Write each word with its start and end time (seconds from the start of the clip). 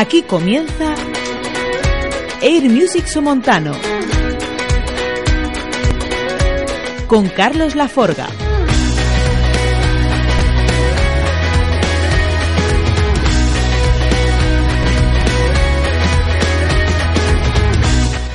Aquí 0.00 0.22
comienza 0.22 0.94
Air 2.40 2.70
Music 2.70 3.08
Somontano. 3.08 3.72
Con 7.08 7.28
Carlos 7.30 7.74
Laforga. 7.74 8.28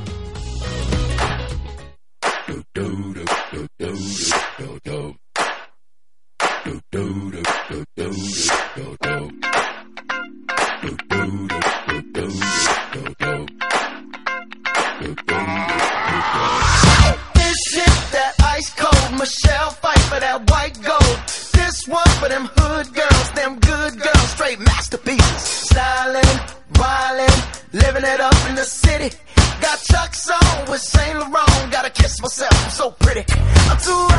Michelle 19.22 19.70
fight 19.70 20.00
for 20.10 20.20
that 20.20 20.50
white 20.50 20.82
gold. 20.82 21.18
This 21.54 21.88
one 21.88 22.10
for 22.18 22.28
them 22.28 22.50
hood 22.58 22.92
girls, 22.92 23.32
them 23.34 23.60
good 23.60 24.02
girls, 24.02 24.30
straight 24.32 24.60
masterpieces. 24.60 25.42
Styling, 25.70 26.38
wildin', 26.74 27.38
living 27.72 28.04
it 28.04 28.20
up 28.20 28.50
in 28.50 28.56
the 28.56 28.64
city. 28.64 29.16
Got 29.62 29.80
Chuck's 29.84 30.28
on 30.28 30.72
with 30.72 30.82
Saint 30.82 31.20
Laurent. 31.20 31.72
Gotta 31.72 31.92
kiss 31.92 32.20
myself, 32.20 32.66
I'm 32.66 32.72
so 32.72 32.90
pretty. 32.90 33.24
I'm 33.70 33.78
too 33.78 34.11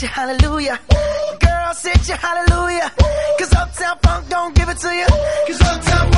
You, 0.00 0.06
hallelujah. 0.06 0.78
Girls 1.40 1.82
hit 1.82 2.08
you, 2.08 2.14
hallelujah. 2.14 2.92
Cause 3.36 3.52
Uptown 3.52 3.98
Funk 4.00 4.28
don't 4.28 4.54
give 4.54 4.68
it 4.68 4.78
to 4.78 4.94
you. 4.94 5.06
Cause 5.48 5.60
Uptown 5.60 6.12
Funk 6.12 6.17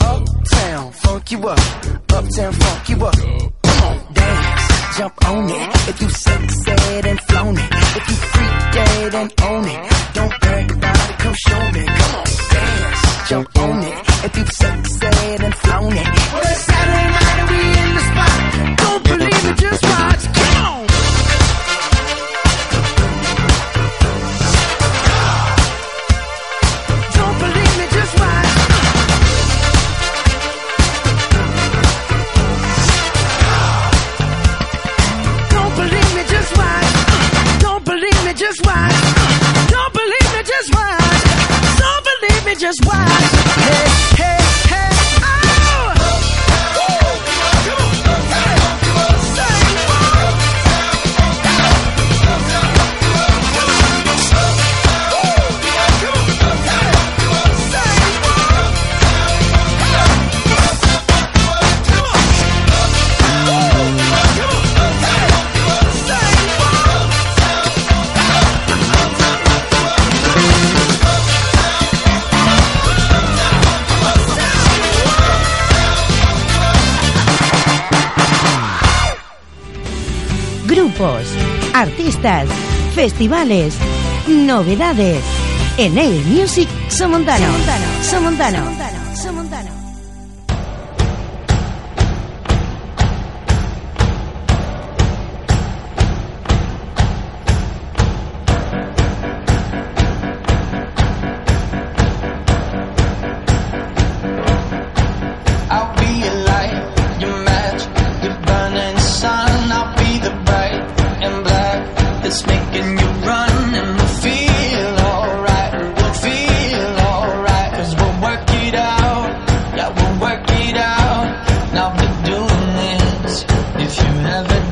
Uptown, 0.00 0.92
funk 0.92 1.30
you 1.30 1.38
up. 1.48 1.58
Uptown, 2.12 2.52
funk 2.52 2.88
you 2.88 2.96
up. 3.04 3.14
Come 3.62 3.82
on, 3.84 4.12
dance, 4.14 4.98
jump 4.98 5.28
on 5.28 5.50
it. 5.50 5.88
If 5.88 6.00
you 6.02 6.08
sex 6.10 6.64
said 6.64 7.06
and 7.06 7.20
flown 7.20 7.56
it. 7.56 7.70
If 7.98 8.08
you 8.08 8.16
freak 8.32 8.72
dead 8.72 9.14
and 9.14 9.32
own 9.42 9.64
it. 9.64 9.92
Don't 10.14 10.40
brag 10.40 10.70
about 10.72 11.10
it, 11.10 11.18
come 11.18 11.34
show 11.46 11.62
me. 11.72 11.84
Come 11.86 12.14
on, 12.20 12.24
dance, 12.50 13.28
jump 13.28 13.58
on 13.58 13.82
it. 13.82 13.94
If 14.24 14.36
you 14.36 14.46
sex 14.46 14.98
said 14.98 15.40
and 15.42 15.54
flown 15.54 15.92
it. 15.92 16.06
Well, 16.32 16.42
it's 16.42 16.60
Saturday 16.60 17.08
night 17.16 17.38
and 17.40 17.50
we 17.50 17.59
just 42.60 42.84
watch. 42.84 43.08
Hey, 43.56 44.22
hey. 44.22 44.49
artistas, 81.80 82.46
festivales, 82.94 83.74
novedades. 84.28 85.24
En 85.78 85.96
Air 85.96 86.26
Music 86.26 86.68
Somontano. 86.88 87.46
Somontano. 87.46 87.86
Somontano. 88.02 88.89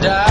die. 0.00 0.27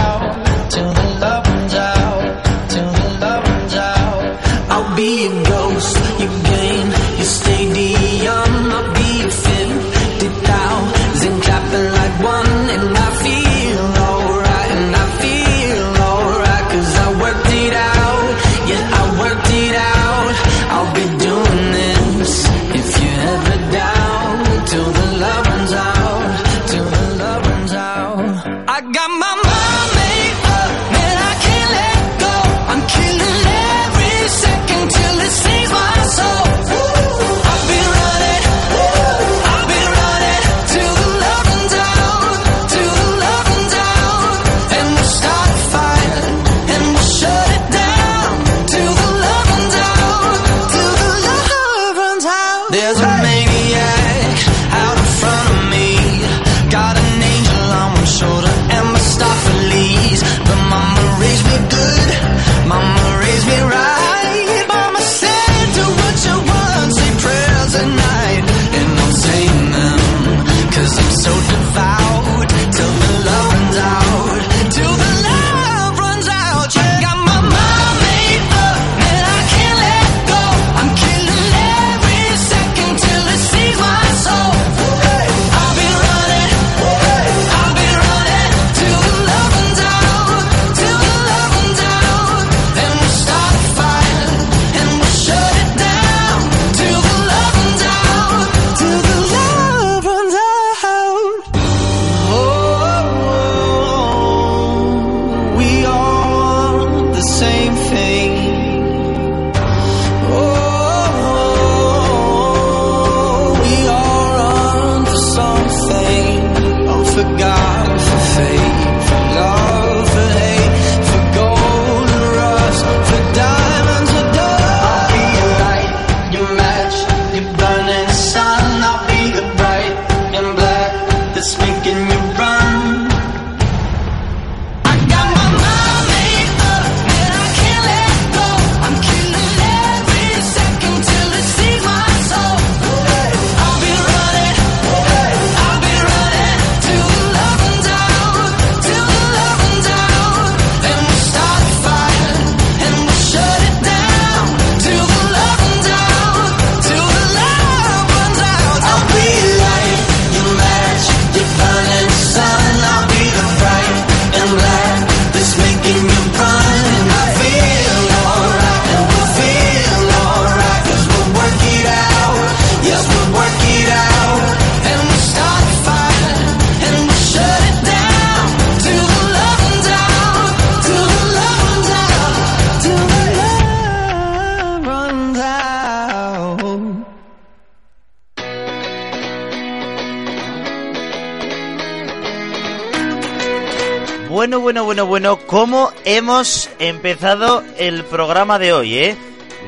bueno, 194.97 195.37
bueno, 195.37 195.45
cómo 195.45 195.91
hemos 196.05 196.71
empezado 196.79 197.63
el 197.77 198.03
programa 198.03 198.57
de 198.57 198.73
hoy, 198.73 198.97
¿eh? 198.97 199.17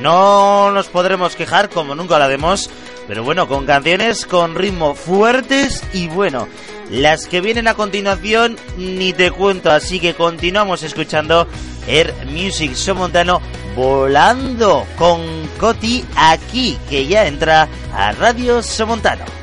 No 0.01 0.71
nos 0.71 0.87
podremos 0.87 1.35
quejar, 1.35 1.69
como 1.69 1.93
nunca 1.93 2.17
lo 2.17 2.23
haremos, 2.23 2.67
pero 3.07 3.23
bueno, 3.23 3.47
con 3.47 3.67
canciones 3.67 4.25
con 4.25 4.55
ritmo 4.55 4.95
fuertes 4.95 5.83
y 5.93 6.07
bueno. 6.07 6.47
Las 6.89 7.27
que 7.27 7.41
vienen 7.41 7.67
a 7.67 7.75
continuación 7.75 8.57
ni 8.75 9.13
te 9.13 9.29
cuento, 9.29 9.69
así 9.69 9.99
que 9.99 10.15
continuamos 10.15 10.81
escuchando 10.81 11.47
Air 11.87 12.11
Music 12.25 12.73
Somontano 12.73 13.39
volando 13.75 14.87
con 14.97 15.21
Coti 15.59 16.03
aquí, 16.15 16.75
que 16.89 17.05
ya 17.05 17.27
entra 17.27 17.67
a 17.93 18.13
Radio 18.13 18.63
Somontano. 18.63 19.38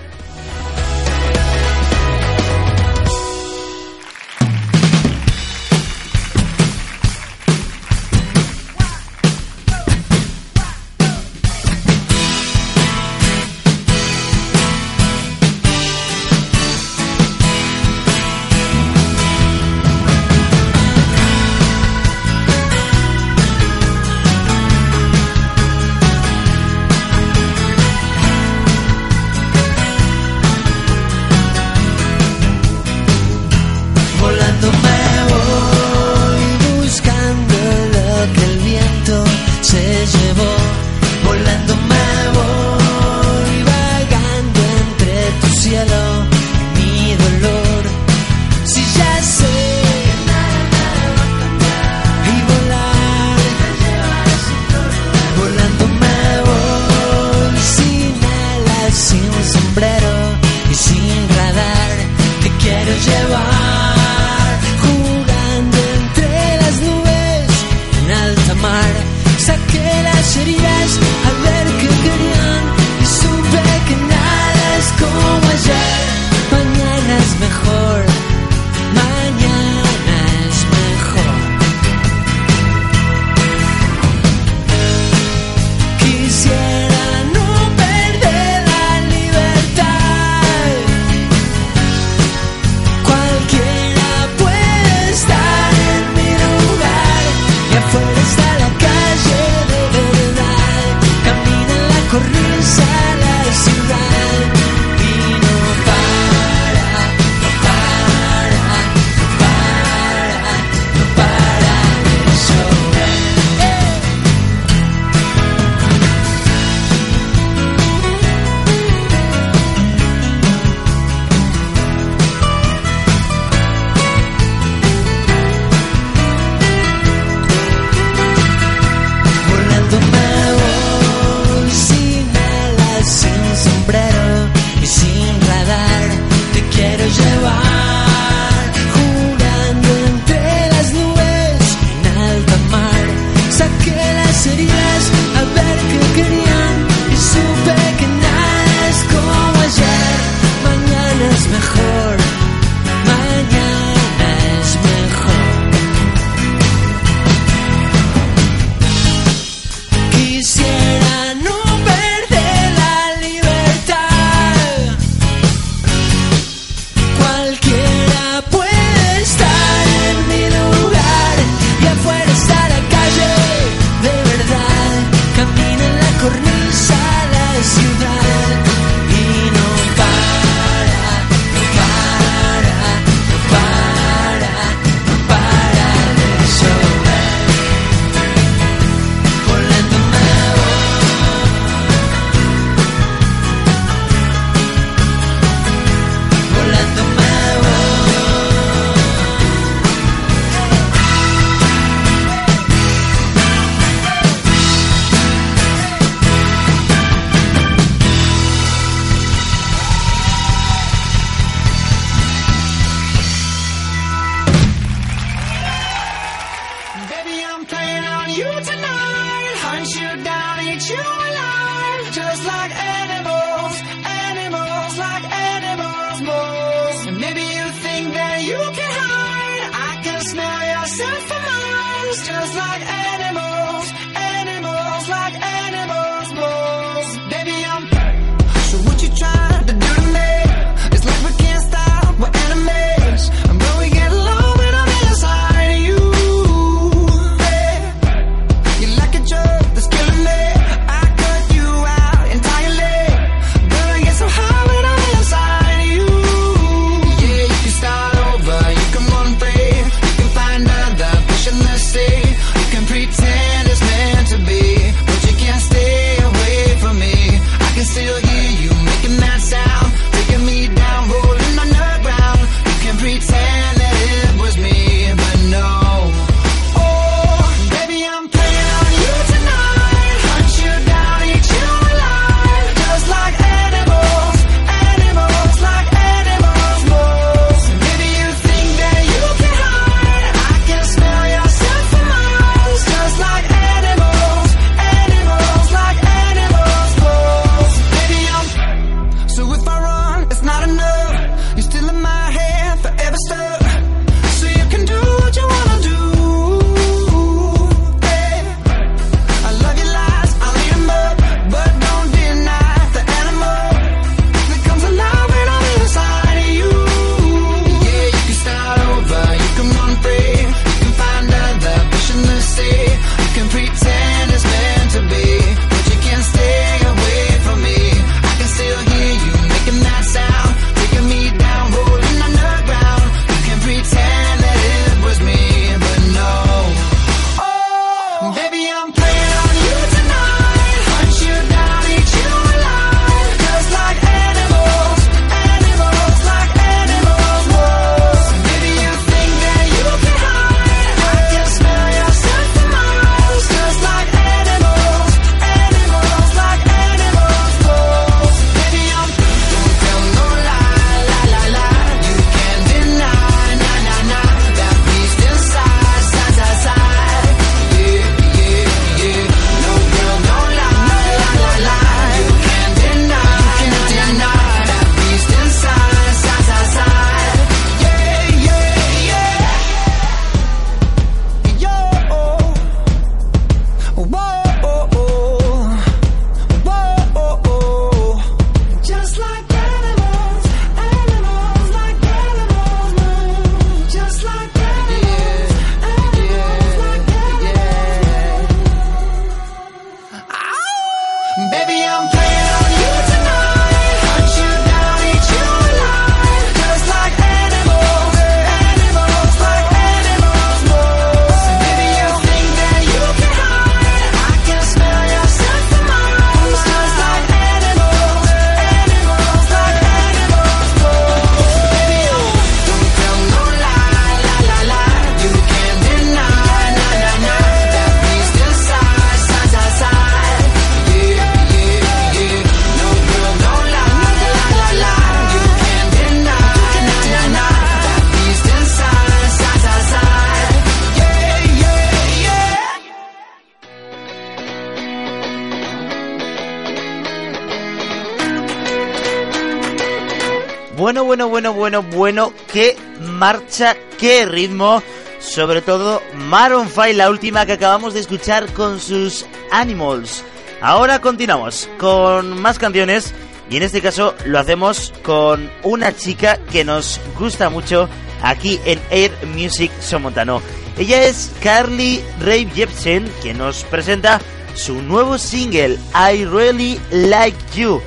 bueno, 451.16 451.28
bueno, 451.28 451.54
bueno, 451.54 451.82
bueno, 451.82 452.32
qué 452.52 452.76
marcha, 453.00 453.74
qué 453.98 454.26
ritmo. 454.26 454.82
Sobre 455.18 455.62
todo 455.62 456.02
Maroon 456.14 456.68
5, 456.68 456.88
la 456.94 457.08
última 457.08 457.46
que 457.46 457.52
acabamos 457.52 457.94
de 457.94 458.00
escuchar 458.00 458.52
con 458.52 458.78
sus 458.78 459.24
Animals. 459.50 460.22
Ahora 460.60 461.00
continuamos 461.00 461.70
con 461.78 462.38
más 462.40 462.58
canciones 462.58 463.14
y 463.48 463.56
en 463.56 463.62
este 463.62 463.80
caso 463.80 464.14
lo 464.26 464.38
hacemos 464.38 464.92
con 465.02 465.50
una 465.62 465.96
chica 465.96 466.38
que 466.52 466.64
nos 466.64 467.00
gusta 467.18 467.48
mucho 467.48 467.88
aquí 468.22 468.60
en 468.66 468.78
Air 468.90 469.12
Music 469.34 469.72
Somontano. 469.80 470.42
Ella 470.76 471.04
es 471.04 471.32
Carly 471.42 472.04
Rae 472.20 472.46
Jepsen, 472.54 473.10
que 473.22 473.32
nos 473.32 473.64
presenta 473.64 474.20
su 474.54 474.82
nuevo 474.82 475.16
single 475.16 475.78
I 475.94 476.26
Really 476.26 476.78
Like 476.90 477.38
You. 477.54 477.80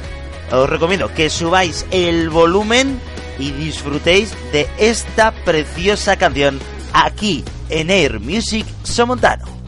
Os 0.52 0.68
recomiendo 0.68 1.14
que 1.14 1.30
subáis 1.30 1.86
el 1.92 2.30
volumen 2.32 3.00
y 3.40 3.52
disfrutéis 3.52 4.36
de 4.52 4.68
esta 4.78 5.32
preciosa 5.32 6.18
canción 6.18 6.60
aquí 6.94 7.44
en 7.70 7.90
Air 7.90 8.20
Music 8.20 8.66
Somontano. 8.84 9.60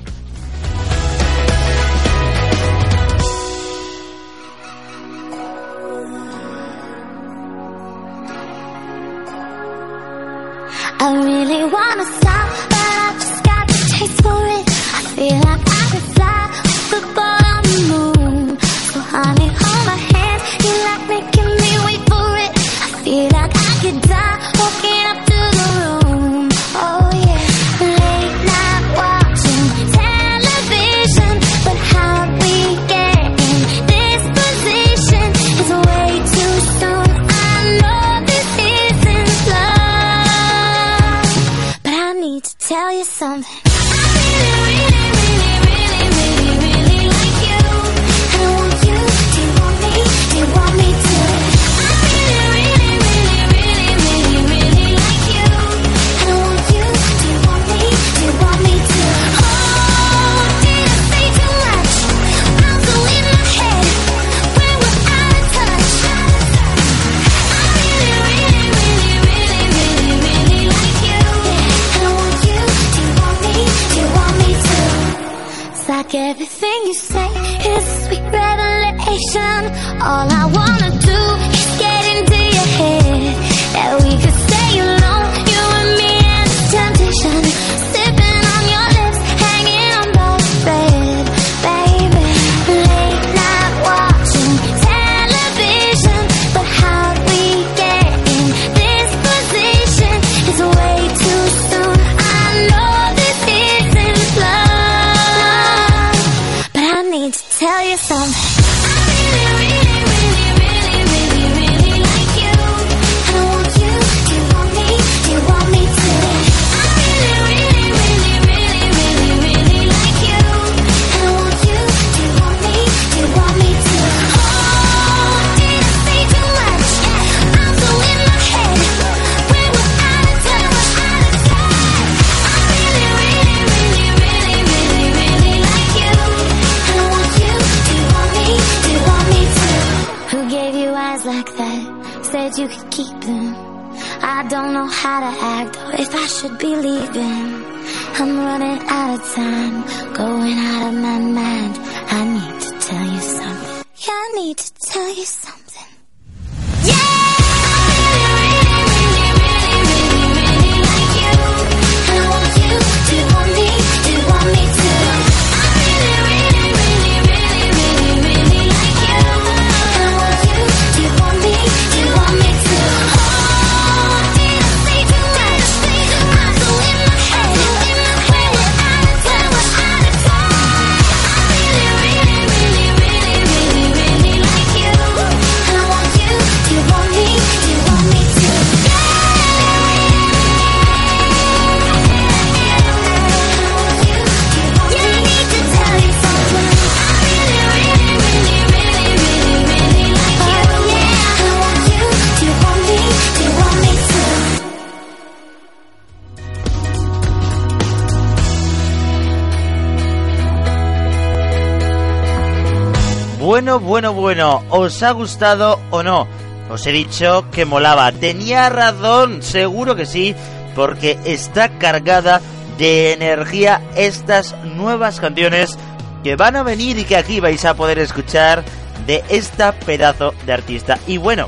Bueno, 213.42 213.80
bueno, 213.80 214.14
bueno, 214.14 214.64
¿os 214.70 215.02
ha 215.02 215.10
gustado 215.14 215.80
o 215.90 216.04
no? 216.04 216.28
Os 216.70 216.86
he 216.86 216.92
dicho 216.92 217.50
que 217.50 217.66
molaba. 217.66 218.12
Tenía 218.12 218.70
razón, 218.70 219.42
seguro 219.42 219.96
que 219.96 220.06
sí, 220.06 220.36
porque 220.76 221.18
está 221.26 221.70
cargada 221.80 222.40
de 222.78 223.14
energía 223.14 223.82
estas 223.96 224.56
nuevas 224.64 225.20
canciones 225.20 225.76
que 226.24 226.36
van 226.36 226.56
a 226.56 226.62
venir 226.62 227.00
y 227.00 227.04
que 227.04 227.18
aquí 227.18 227.40
vais 227.40 227.66
a 227.66 227.74
poder 227.74 227.98
escuchar 227.98 228.64
de 229.08 229.24
esta 229.28 229.72
pedazo 229.72 230.36
de 230.46 230.54
artista. 230.54 231.00
Y 231.08 231.18
bueno, 231.18 231.48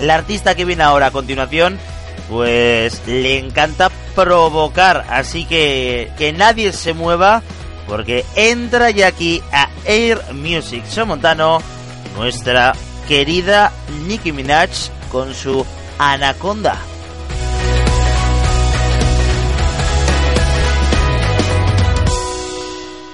la 0.00 0.14
artista 0.14 0.54
que 0.54 0.64
viene 0.64 0.84
ahora 0.84 1.08
a 1.08 1.12
continuación, 1.12 1.78
pues 2.30 3.02
le 3.06 3.38
encanta 3.38 3.90
provocar, 4.14 5.04
así 5.10 5.44
que 5.44 6.10
que 6.16 6.32
nadie 6.32 6.72
se 6.72 6.94
mueva 6.94 7.42
porque 7.90 8.24
entra 8.36 8.90
ya 8.90 9.08
aquí 9.08 9.42
a 9.52 9.68
Air 9.84 10.32
Music 10.32 10.84
Somontano 10.86 11.60
nuestra 12.16 12.72
querida 13.08 13.72
Nicki 14.06 14.30
Minaj 14.30 14.70
con 15.10 15.34
su 15.34 15.66
Anaconda. 15.98 16.78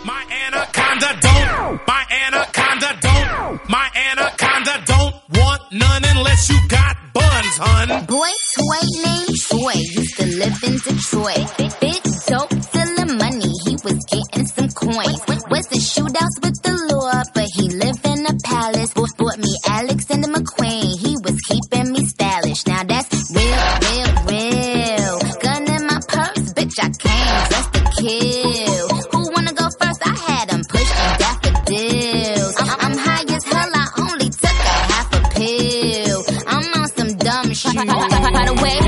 My 0.04 0.22
anaconda 0.44 1.20
don't, 1.22 1.80
my 1.86 2.04
anaconda 2.26 2.98
don't, 3.00 3.68
my 3.70 3.88
anaconda 4.10 4.84
don't 4.84 5.14
want 5.38 5.62
none 5.72 6.04
unless 6.16 6.50
you 6.50 6.58
got 6.68 6.96
buns, 7.14 7.56
hun. 7.58 8.04
Boy, 8.04 8.28
toy 8.54 8.82
named 9.04 9.36
Troy 9.48 9.72
used 9.96 10.16
to 10.18 10.26
live 10.26 10.62
in 10.64 10.76
Detroit. 10.84 11.80
Big 11.80 12.02
dope, 12.28 12.52
stealing 12.62 13.18
money, 13.18 13.45
was 13.84 14.04
getting 14.06 14.46
some 14.46 14.68
coins. 14.70 15.20
Was 15.50 15.66
in 15.72 15.80
shootouts 15.80 16.38
with 16.42 16.62
the 16.62 16.74
law, 16.92 17.22
but 17.34 17.48
he 17.54 17.68
lived 17.70 18.04
in 18.06 18.26
a 18.26 18.34
palace. 18.44 18.92
Bought 18.94 19.38
me 19.38 19.52
Alexander 19.68 20.28
McQueen, 20.28 20.98
he 20.98 21.16
was 21.24 21.36
keeping 21.48 21.92
me 21.92 22.04
stylish. 22.06 22.66
Now 22.66 22.82
that's 22.84 23.30
real, 23.34 23.64
real, 23.86 24.12
real. 24.28 25.14
Gun 25.40 25.62
in 25.70 25.86
my 25.86 26.00
purse, 26.08 26.52
bitch, 26.54 26.76
I 26.80 26.90
came 26.94 27.40
just 27.50 27.72
to 27.74 27.80
kill. 27.96 28.88
Who 29.12 29.20
wanna 29.34 29.52
go 29.52 29.66
first? 29.80 30.00
I 30.04 30.14
had 30.14 30.50
him 30.50 30.62
pushing 30.68 31.12
daffodils. 31.22 32.54
I'm, 32.60 32.68
I'm 32.80 32.96
high 32.98 33.24
as 33.34 33.44
hell, 33.44 33.70
I 33.72 33.86
only 33.98 34.28
took 34.30 34.44
a 34.44 34.76
half 34.92 35.08
a 35.14 35.20
pill. 35.34 36.24
I'm 36.46 36.66
on 36.80 36.88
some 36.88 37.12
dumb 37.18 37.52
shit. 37.52 37.74
By 37.74 38.44
the 38.46 38.54
way, 38.62 38.85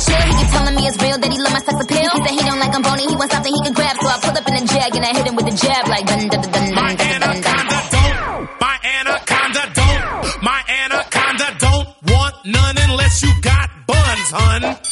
chill. 0.00 0.22
He 0.28 0.32
keep 0.40 0.50
telling 0.50 0.74
me 0.74 0.82
it's 0.88 0.98
real 1.02 1.18
that 1.18 1.30
he 1.30 1.38
love 1.38 1.52
my 1.52 1.62
sex 1.62 1.76
appeal. 1.76 2.10
He 2.10 2.18
said 2.24 2.34
he 2.38 2.42
don't 2.48 2.60
like 2.60 2.74
I'm 2.74 2.82
bony. 2.82 3.04
He 3.06 3.16
wants 3.16 3.32
something 3.34 3.52
he 3.52 3.62
can 3.62 3.74
grab. 3.74 3.96
So 4.00 4.08
I 4.08 4.16
pull 4.24 4.36
up 4.36 4.46
in 4.48 4.54
a 4.56 4.64
jag 4.66 4.90
and 4.96 5.04
I 5.04 5.12
hit 5.16 5.26
him 5.26 5.36
with 5.36 5.48
a 5.52 5.56
jab 5.56 5.84
like 5.88 6.06
dun 6.06 6.28
dun 6.28 6.42
dun 6.42 6.52
dun 6.52 6.96
dun 6.96 6.96
dun 6.96 7.20
dun 7.20 7.30
dun. 7.30 7.30
anaconda 7.30 7.78
don't, 7.94 8.60
my 8.60 8.76
anaconda 8.80 9.62
don't, 9.78 10.42
my 10.42 10.60
anaconda 10.80 11.48
don't 11.58 11.88
want 12.12 12.34
none 12.44 12.76
unless 12.88 13.22
you 13.22 13.32
got 13.42 13.68
buns, 13.86 14.30
hun. 14.32 14.89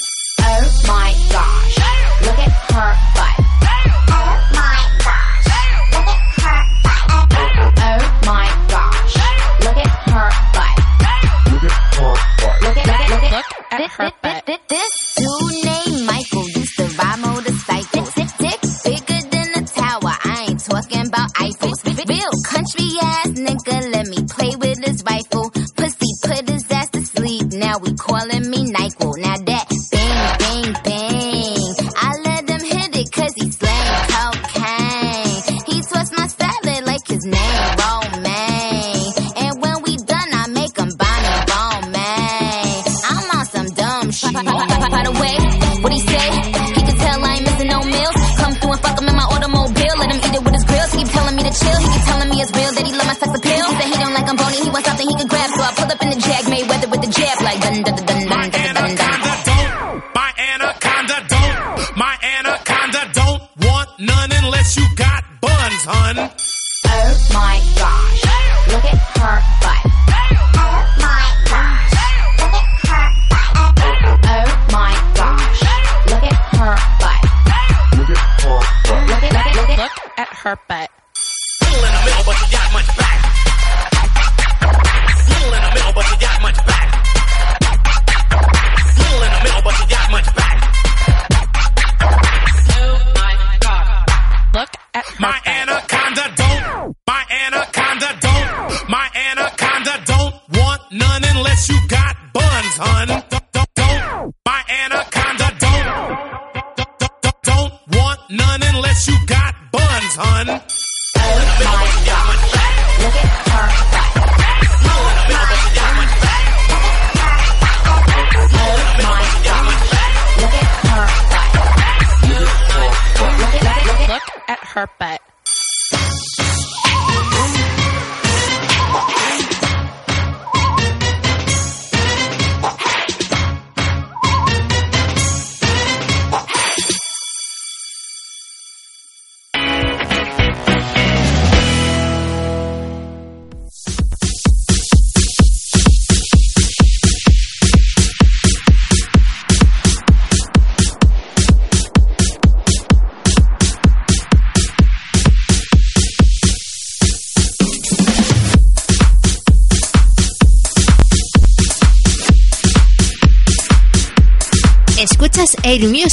Quality 27.98 28.37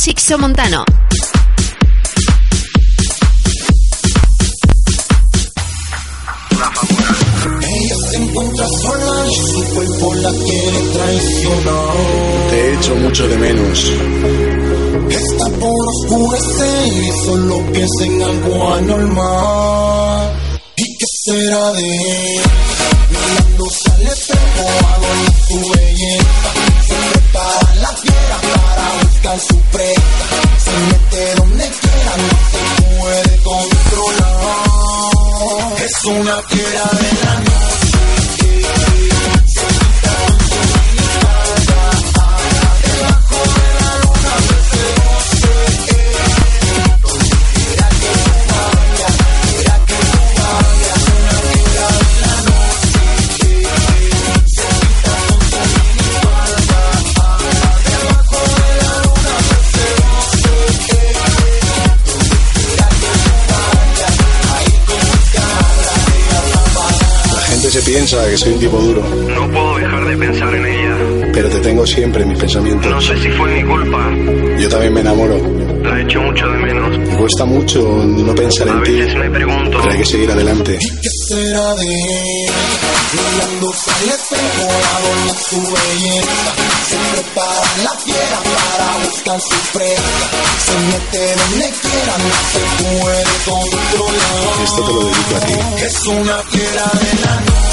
Air 0.07 0.13
Music 0.13 0.84
una 36.07 36.41
fiera 36.43 36.83
de 36.91 37.25
la 37.25 37.39
noche. 37.39 37.84
Piensa 68.05 68.29
que 68.29 68.37
soy 68.37 68.53
un 68.53 68.59
tipo 68.59 68.77
duro, 68.77 69.01
No 69.01 69.51
puedo 69.51 69.77
dejar 69.77 70.05
de 70.05 70.17
pensar 70.17 70.53
en 70.55 70.65
ella. 70.65 71.31
pero 71.33 71.49
te 71.49 71.59
tengo 71.59 71.85
siempre 71.87 72.21
en 72.21 72.29
mis 72.29 72.37
pensamientos. 72.39 72.91
No 72.91 73.01
sé 73.01 73.17
si 73.17 73.29
fue 73.31 73.49
mi 73.49 73.63
culpa. 73.63 74.09
Yo 74.59 74.69
también 74.69 74.93
me 74.93 74.99
enamoro. 75.01 75.37
La 75.83 75.99
echo 76.01 76.21
mucho 76.21 76.47
de 76.47 76.57
menos. 76.59 76.97
Me 76.99 77.15
cuesta 77.17 77.45
mucho 77.45 77.79
no 77.81 78.35
pensar 78.35 78.69
A 78.69 78.73
en 78.73 78.83
ti, 78.83 78.91
veces 78.91 79.15
me 79.17 79.29
pregunto. 79.31 79.77
pero 79.81 79.91
hay 79.91 79.97
que 79.97 80.05
seguir 80.05 80.31
adelante. 80.31 80.77
¿Qué 81.01 81.09
será 81.27 81.75
de 81.75 81.85
él? 81.85 82.51
Mirándose 83.15 83.91
al 83.91 84.09
espejo, 84.09 84.67
adorna 84.97 85.33
su 85.49 85.55
belleza. 85.57 86.53
Se 86.89 86.97
prepara 87.15 87.83
la 87.83 87.99
fiera 87.99 88.39
para 88.43 89.05
buscar 89.05 89.41
su 89.41 89.77
presa. 89.77 90.01
Se 90.65 90.73
mete 90.91 91.35
donde 91.41 91.69
quiera, 91.81 92.17
no 92.19 92.31
se 92.51 92.83
puede 92.83 93.23
controlar. 93.45 94.63
Esto 94.63 94.81
te 94.83 94.93
lo 94.93 94.99
dedico 95.05 95.35
a 95.35 95.39
ti. 95.39 95.85
Es 95.85 96.05
una 96.07 96.37
fiera 96.49 96.91
de 96.93 97.21
la 97.21 97.35
noche. 97.41 97.64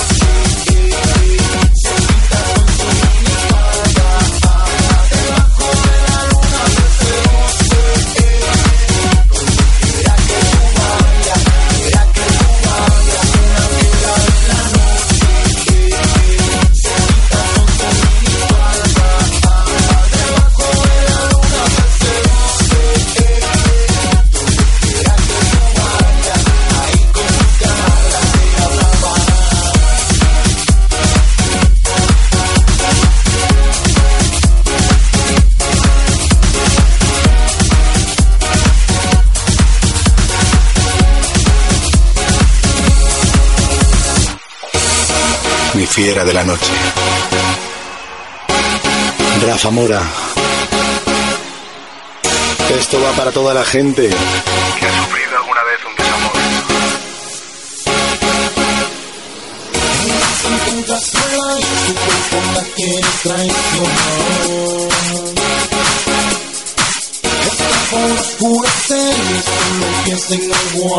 Fiera 45.93 46.25
de 46.25 46.33
la 46.33 46.43
noche. 46.43 46.73
Rafa 49.47 49.71
Mora. 49.71 50.01
Esto 52.81 52.99
va 53.03 53.13
para 53.13 53.31
toda 53.31 53.53
la 53.53 53.63
gente. 53.63 54.09
Que 54.09 54.87
ha 54.87 55.05
sufrido 55.05 55.37
alguna 55.37 55.63
vez 55.65 55.81
un 55.87 55.95
desamor. 55.97 56.33
Y 62.79 62.91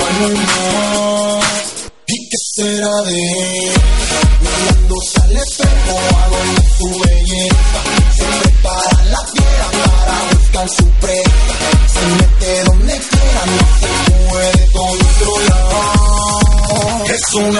anormal. 0.06 1.41
¿Y 2.06 2.29
qué 2.29 2.38
será 2.53 3.01
de 3.01 3.15
él? 3.15 3.83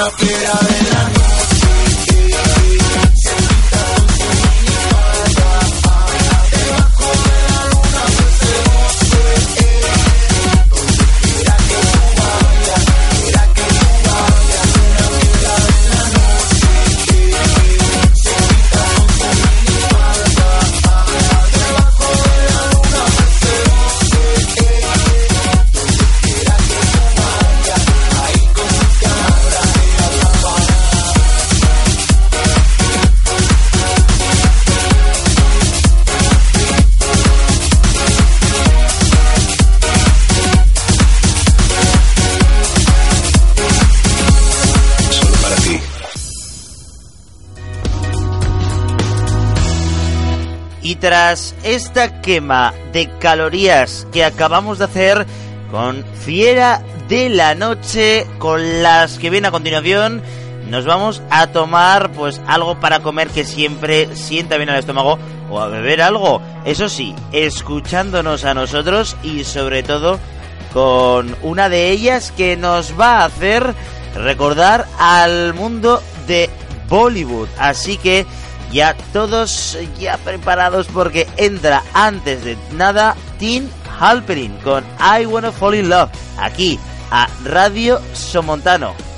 Una 0.04 0.12
fiera 0.18 0.60
de 0.68 0.83
esta 51.34 52.22
quema 52.22 52.74
de 52.92 53.10
calorías 53.20 54.08
que 54.12 54.24
acabamos 54.24 54.78
de 54.78 54.86
hacer 54.86 55.26
con 55.72 56.06
Fiera 56.24 56.82
de 57.10 57.30
la 57.30 57.56
Noche, 57.56 58.28
con 58.38 58.84
las 58.84 59.18
que 59.18 59.32
viene 59.32 59.48
a 59.48 59.52
continuación, 59.52 60.22
nos 60.70 60.86
vamos 60.86 61.24
a 61.32 61.48
tomar 61.48 62.12
pues 62.12 62.40
algo 62.46 62.80
para 62.80 63.00
comer 63.00 63.30
que 63.30 63.46
siempre 63.46 64.16
sienta 64.16 64.58
bien 64.58 64.70
al 64.70 64.78
estómago 64.78 65.18
o 65.50 65.60
a 65.60 65.68
beber 65.68 66.02
algo. 66.02 66.42
Eso 66.66 66.90
sí, 66.90 67.16
escuchándonos 67.32 68.46
a 68.46 68.54
nosotros 68.54 69.18
y 69.24 69.44
sobre 69.44 69.82
todo 69.82 70.20
con 70.72 71.36
una 71.42 71.70
de 71.70 71.90
ellas 71.90 72.32
que 72.36 72.56
nos 72.58 73.00
va 73.00 73.20
a 73.22 73.26
hacer 73.26 73.74
recordar 74.16 74.86
al 75.00 75.56
mundo 75.56 76.02
de 76.28 76.50
Bollywood. 76.88 77.48
Así 77.58 77.98
que 77.98 78.26
ya 78.74 78.96
todos 79.14 79.78
ya 80.00 80.18
preparados 80.18 80.88
porque 80.88 81.28
entra 81.38 81.84
antes 81.94 82.44
de 82.44 82.58
nada 82.74 83.16
Tim 83.38 83.70
Halperin 84.00 84.52
con 84.64 84.84
I 85.00 85.26
Wanna 85.26 85.52
Fall 85.52 85.76
in 85.76 85.90
Love 85.90 86.10
aquí 86.38 86.80
a 87.12 87.30
Radio 87.46 88.02
Somontano. 88.14 89.13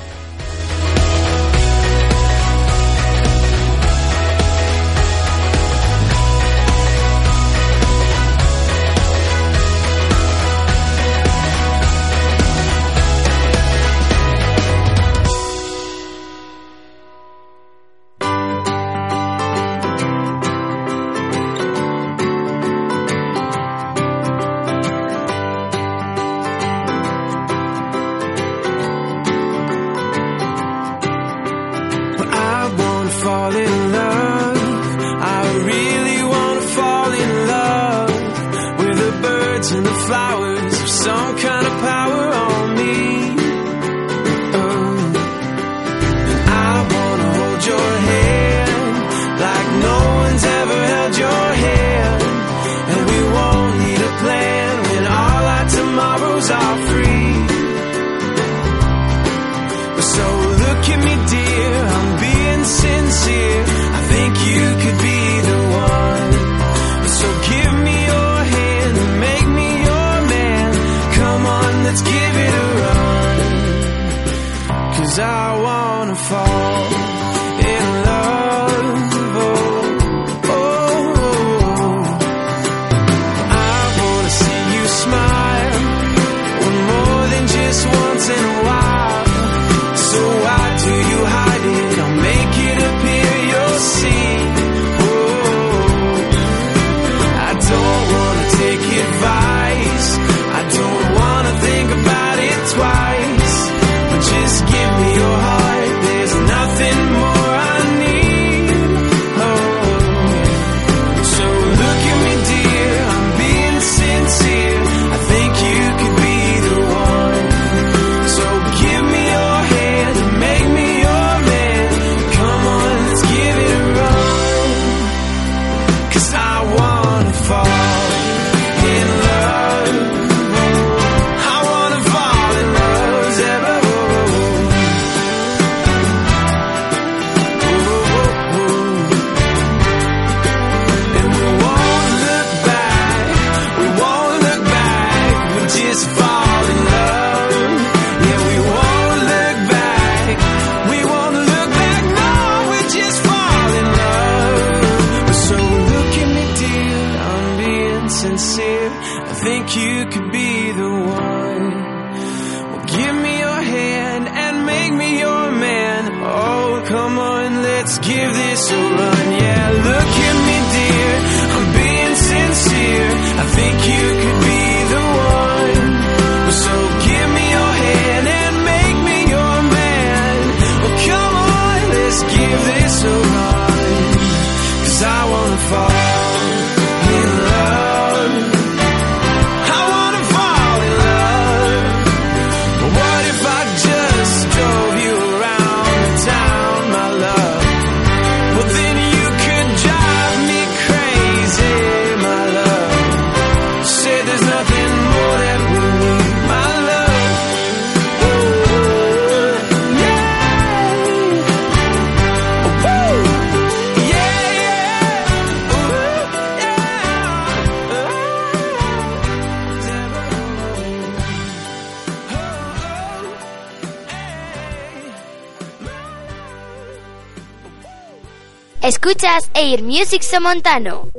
Escuchas 228.86 229.50
Air 229.52 229.82
Music 229.82 230.22
Somontano. 230.22 231.10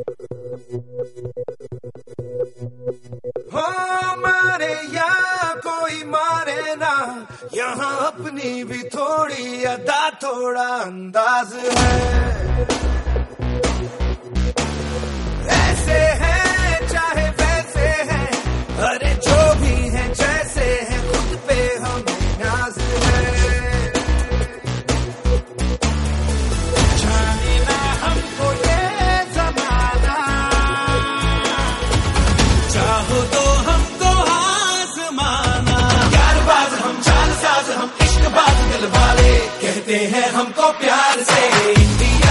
हमारे 3.52 4.74
यहाँ 4.96 5.54
कोई 5.68 6.04
मारे 6.14 6.76
ना 6.84 6.96
यहाँ 7.54 7.96
अपनी 8.08 8.64
भी 8.70 8.82
थोड़ी 8.96 9.64
अदा, 9.76 10.10
थोड़ा 10.24 10.70
अंदाज 10.88 11.54
है 11.54 11.96
ऐसे 15.60 16.00
है, 16.24 16.40
चाहे 16.94 17.30
वैसे 17.42 17.90
है, 18.12 18.24
अरे 18.92 19.14
जो 19.28 19.40
भी 19.62 19.76
है, 19.96 20.06
जैसे 20.22 20.70
है, 20.90 20.98
खुद 21.12 21.40
पे 21.48 21.60
हम 21.84 22.07
हैं 40.06 40.30
हमको 40.30 40.72
प्यार 40.80 41.24
से। 41.24 41.42
इंडिया 41.74 42.27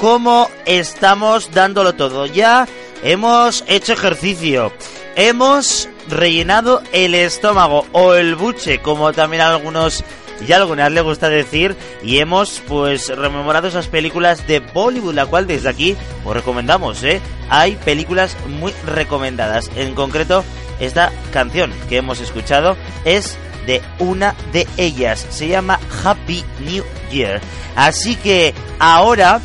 cómo 0.00 0.48
estamos 0.64 1.52
dándolo 1.52 1.94
todo. 1.94 2.24
Ya 2.24 2.66
hemos 3.02 3.62
hecho 3.68 3.92
ejercicio, 3.92 4.72
hemos 5.14 5.90
rellenado 6.08 6.82
el 6.92 7.14
estómago 7.14 7.84
o 7.92 8.14
el 8.14 8.34
buche, 8.34 8.80
como 8.80 9.12
también 9.12 9.42
a 9.42 9.50
algunos 9.50 10.02
y 10.46 10.50
a 10.52 10.56
algunas 10.56 10.90
le 10.90 11.02
gusta 11.02 11.28
decir, 11.28 11.76
y 12.02 12.16
hemos 12.16 12.62
pues 12.66 13.14
rememorado 13.14 13.68
esas 13.68 13.88
películas 13.88 14.46
de 14.46 14.60
Bollywood, 14.60 15.14
la 15.14 15.26
cual 15.26 15.46
desde 15.46 15.68
aquí 15.68 15.96
os 16.24 16.32
recomendamos, 16.32 17.02
¿eh? 17.02 17.20
Hay 17.50 17.76
películas 17.76 18.34
muy 18.48 18.72
recomendadas. 18.86 19.70
En 19.76 19.94
concreto, 19.94 20.44
esta 20.80 21.12
canción 21.30 21.74
que 21.90 21.98
hemos 21.98 22.20
escuchado 22.20 22.74
es 23.04 23.36
de 23.66 23.82
una 23.98 24.34
de 24.50 24.66
ellas. 24.78 25.26
Se 25.28 25.48
llama 25.48 25.78
Happy 26.02 26.42
New 26.60 26.84
Year. 27.12 27.42
Así 27.76 28.16
que 28.16 28.54
ahora 28.78 29.42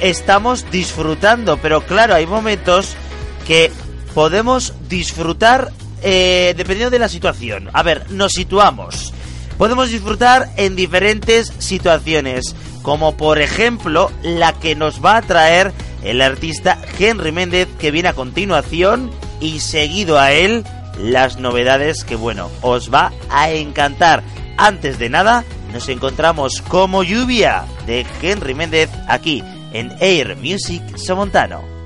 estamos 0.00 0.70
disfrutando. 0.70 1.56
Pero 1.58 1.82
claro, 1.82 2.14
hay 2.14 2.26
momentos 2.26 2.96
que 3.46 3.70
podemos 4.14 4.74
disfrutar 4.88 5.72
eh, 6.02 6.54
dependiendo 6.56 6.90
de 6.90 6.98
la 6.98 7.08
situación. 7.08 7.70
A 7.72 7.82
ver, 7.82 8.10
nos 8.10 8.32
situamos. 8.32 9.12
Podemos 9.56 9.90
disfrutar 9.90 10.50
en 10.56 10.76
diferentes 10.76 11.52
situaciones, 11.58 12.54
como 12.82 13.16
por 13.16 13.40
ejemplo 13.40 14.10
la 14.22 14.52
que 14.52 14.76
nos 14.76 15.04
va 15.04 15.16
a 15.16 15.22
traer 15.22 15.72
el 16.04 16.22
artista 16.22 16.78
Henry 16.98 17.32
Méndez, 17.32 17.68
que 17.78 17.90
viene 17.90 18.08
a 18.08 18.14
continuación 18.14 19.10
y 19.40 19.58
seguido 19.60 20.18
a 20.18 20.32
él 20.32 20.64
las 21.00 21.38
novedades 21.38 22.04
que, 22.04 22.14
bueno, 22.14 22.50
os 22.60 22.92
va 22.92 23.12
a 23.30 23.50
encantar. 23.50 24.22
Antes 24.56 24.98
de 24.98 25.08
nada, 25.08 25.44
nos 25.72 25.88
encontramos 25.88 26.62
como 26.62 27.02
lluvia 27.02 27.64
de 27.86 28.06
Henry 28.22 28.54
Méndez 28.54 28.90
aquí 29.08 29.42
en 29.72 29.94
Air 30.00 30.36
Music 30.36 30.82
Somontano. 30.96 31.77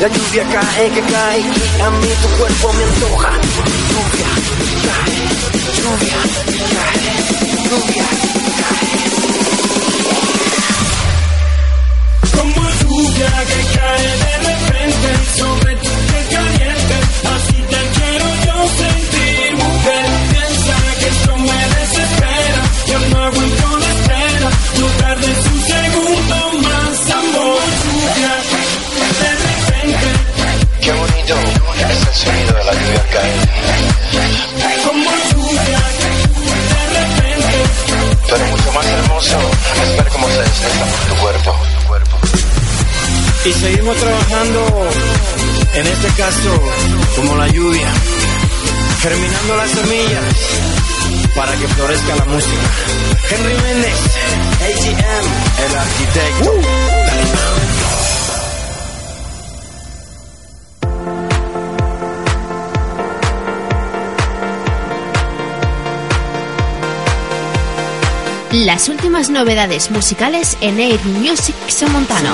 La 0.00 0.08
lluvia 0.08 0.42
cae, 0.48 0.90
que 0.92 1.02
cae, 1.02 1.40
a 1.84 1.90
mí 1.90 2.08
tu 2.22 2.28
cuerpo 2.38 2.72
me 2.72 2.84
antoja. 2.84 3.32
Lluvia, 3.90 4.30
cae, 4.86 5.18
lluvia, 5.76 6.20
cae, 6.74 7.12
lluvia, 7.68 8.06
Como 12.34 12.62
lluvia 12.80 13.30
que 13.44 13.60
cae 13.78 14.08
de 14.16 14.39
sonido 32.20 32.52
de 32.52 32.64
la 32.64 32.72
lluvia 32.74 33.00
al 33.00 33.08
caer. 33.08 33.48
Como 34.84 35.10
lluvia 35.30 35.80
de 36.50 36.98
repente. 36.98 37.56
Pero 38.28 38.44
mucho 38.46 38.72
más 38.72 38.86
hermoso 38.86 39.38
es 39.82 39.96
ver 39.96 40.08
cómo 40.08 40.28
se 40.28 40.38
desliza 40.38 40.84
por 40.84 41.08
tu 41.08 41.22
cuerpo. 41.22 41.56
Y 43.42 43.52
seguimos 43.54 43.96
trabajando, 43.96 44.90
en 45.74 45.86
este 45.86 46.08
caso, 46.08 46.62
como 47.16 47.36
la 47.36 47.48
lluvia, 47.48 47.88
germinando 49.00 49.56
las 49.56 49.70
semillas 49.70 50.24
para 51.34 51.52
que 51.56 51.68
florezca 51.68 52.16
la 52.16 52.24
música. 52.26 52.66
Henry 53.30 53.54
Méndez, 53.54 53.98
ATM, 54.60 55.64
el 55.64 55.74
arquitecto. 55.78 57.49
Las 68.52 68.88
últimas 68.88 69.30
novedades 69.30 69.92
musicales 69.92 70.58
en 70.60 70.80
Air 70.80 70.98
Music 71.04 71.54
Somontano. 71.68 72.32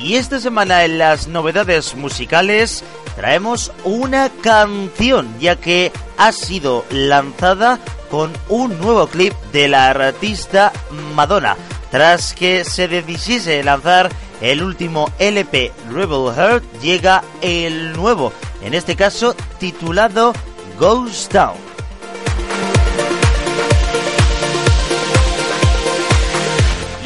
Y 0.00 0.16
esta 0.16 0.40
semana 0.40 0.84
en 0.84 0.98
las 0.98 1.28
novedades 1.28 1.94
musicales 1.94 2.82
traemos 3.14 3.70
una 3.84 4.30
canción, 4.42 5.38
ya 5.38 5.54
que 5.54 5.92
ha 6.16 6.32
sido 6.32 6.84
lanzada 6.90 7.78
con 8.10 8.32
un 8.48 8.76
nuevo 8.80 9.06
clip 9.06 9.32
de 9.52 9.68
la 9.68 9.90
artista 9.90 10.72
Madonna, 11.14 11.56
tras 11.92 12.34
que 12.34 12.64
se 12.64 12.88
decidiese 12.88 13.62
lanzar 13.62 14.10
el 14.40 14.62
último 14.62 15.10
LP 15.18 15.72
Rebel 15.90 16.34
Heart, 16.34 16.64
llega 16.80 17.22
el 17.42 17.92
nuevo, 17.92 18.32
en 18.62 18.74
este 18.74 18.96
caso 18.96 19.34
titulado 19.58 20.32
Ghost 20.78 21.32
Town. 21.32 21.56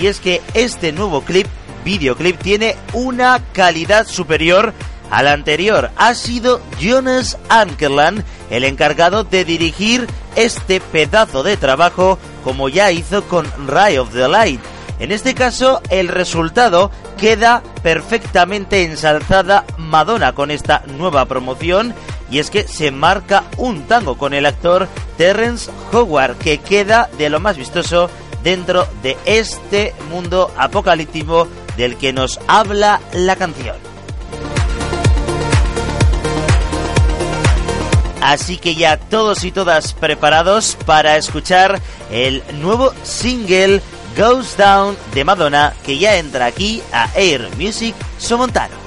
Y 0.01 0.09
es 0.09 0.19
que 0.19 0.43
este 0.55 0.91
nuevo 0.91 1.23
clip, 1.23 1.47
videoclip, 1.85 2.41
tiene 2.41 2.77
una 2.93 3.41
calidad 3.53 4.07
superior 4.07 4.75
al 5.11 5.29
anterior. 5.29 5.91
Ha 5.97 6.15
sido 6.15 6.61
Jonas 6.81 7.39
Ankerland 7.49 8.25
el 8.51 8.65
encargado 8.65 9.23
de 9.23 9.45
dirigir 9.45 10.09
este 10.35 10.81
pedazo 10.81 11.43
de 11.43 11.57
trabajo 11.57 12.19
como 12.43 12.69
ya 12.69 12.91
hizo 12.91 13.23
con 13.25 13.47
Ray 13.69 13.99
of 13.99 14.13
the 14.13 14.29
Light. 14.29 14.61
En 15.03 15.11
este 15.11 15.35
caso, 15.35 15.83
el 15.91 16.07
resultado 16.07 16.93
queda 17.19 17.65
perfectamente 17.83 18.85
ensalzada 18.85 19.65
Madonna 19.77 20.33
con 20.33 20.53
esta 20.53 20.85
nueva 20.87 21.25
promoción 21.25 21.93
y 22.31 22.39
es 22.39 22.51
que 22.51 22.69
se 22.69 22.93
marca 22.93 23.43
un 23.57 23.83
tango 23.89 24.17
con 24.17 24.33
el 24.33 24.47
actor 24.47 24.87
Terrence 25.19 25.73
Howard 25.91 26.37
que 26.37 26.59
queda 26.59 27.11
de 27.19 27.31
lo 27.31 27.41
más 27.41 27.57
vistoso 27.57 28.11
dentro 28.45 28.87
de 29.03 29.17
este 29.25 29.93
mundo 30.09 30.53
apocalíptico 30.57 31.49
del 31.77 31.97
que 31.97 32.13
nos 32.13 32.39
habla 32.47 33.01
la 33.13 33.35
canción. 33.35 33.75
Así 38.21 38.57
que 38.57 38.77
ya 38.77 38.99
todos 38.99 39.43
y 39.43 39.51
todas 39.51 39.95
preparados 39.95 40.79
para 40.87 41.17
escuchar 41.17 41.81
el 42.13 42.45
nuevo 42.61 42.95
single 43.03 43.83
Goes 44.17 44.57
Down 44.57 44.97
de 45.15 45.25
Madonna 45.25 45.75
que 45.85 45.99
ya 45.99 46.17
entra 46.17 46.47
aquí 46.47 46.83
a 46.93 47.11
Air 47.15 47.49
Music 47.57 47.95
Somontano. 48.19 48.82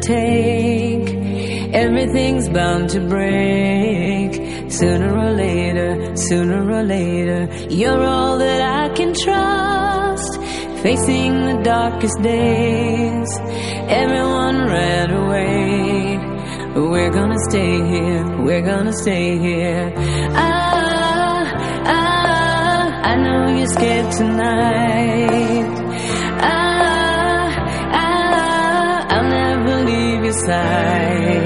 Take. 0.00 1.08
Everything's 1.72 2.48
bound 2.48 2.90
to 2.90 3.00
break. 3.00 4.32
Sooner 4.70 5.16
or 5.16 5.32
later, 5.32 6.16
sooner 6.16 6.62
or 6.70 6.82
later, 6.82 7.48
you're 7.68 8.04
all 8.04 8.38
that 8.38 8.60
I 8.60 8.94
can 8.94 9.14
trust. 9.14 10.40
Facing 10.82 11.32
the 11.44 11.60
darkest 11.62 12.22
days, 12.22 13.28
everyone 14.02 14.56
ran 14.66 15.10
away. 15.10 16.18
We're 16.74 17.10
gonna 17.10 17.38
stay 17.50 17.74
here, 17.92 18.24
we're 18.42 18.62
gonna 18.62 18.92
stay 18.92 19.38
here. 19.38 19.92
Ah, 20.30 21.44
ah, 21.84 23.10
I 23.10 23.16
know 23.16 23.56
you're 23.58 23.66
scared 23.66 24.10
tonight. 24.12 25.59
Side. 30.50 31.39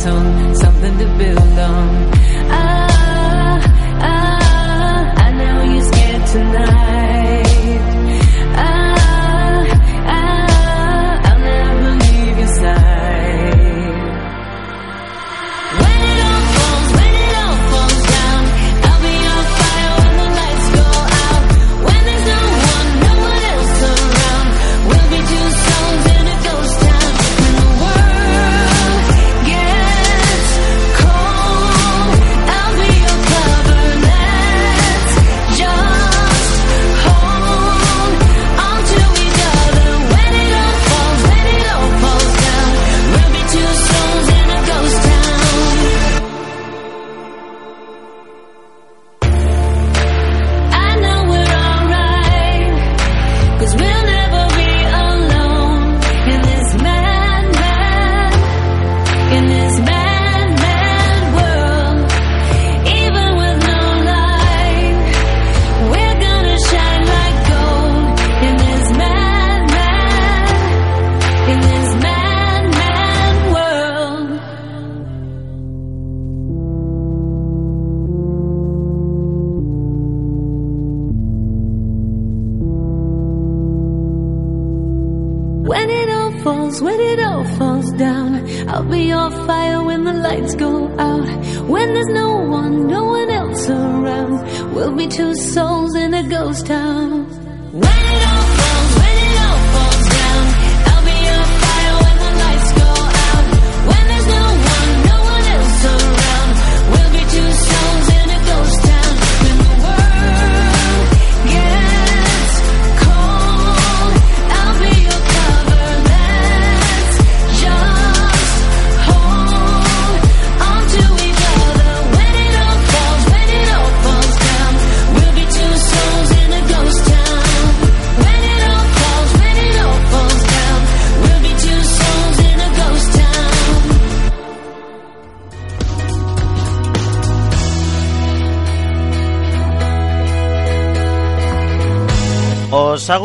song, 0.00 0.54
something 0.54 0.96
to 0.98 1.06
build 1.18 1.58
on. 1.58 1.99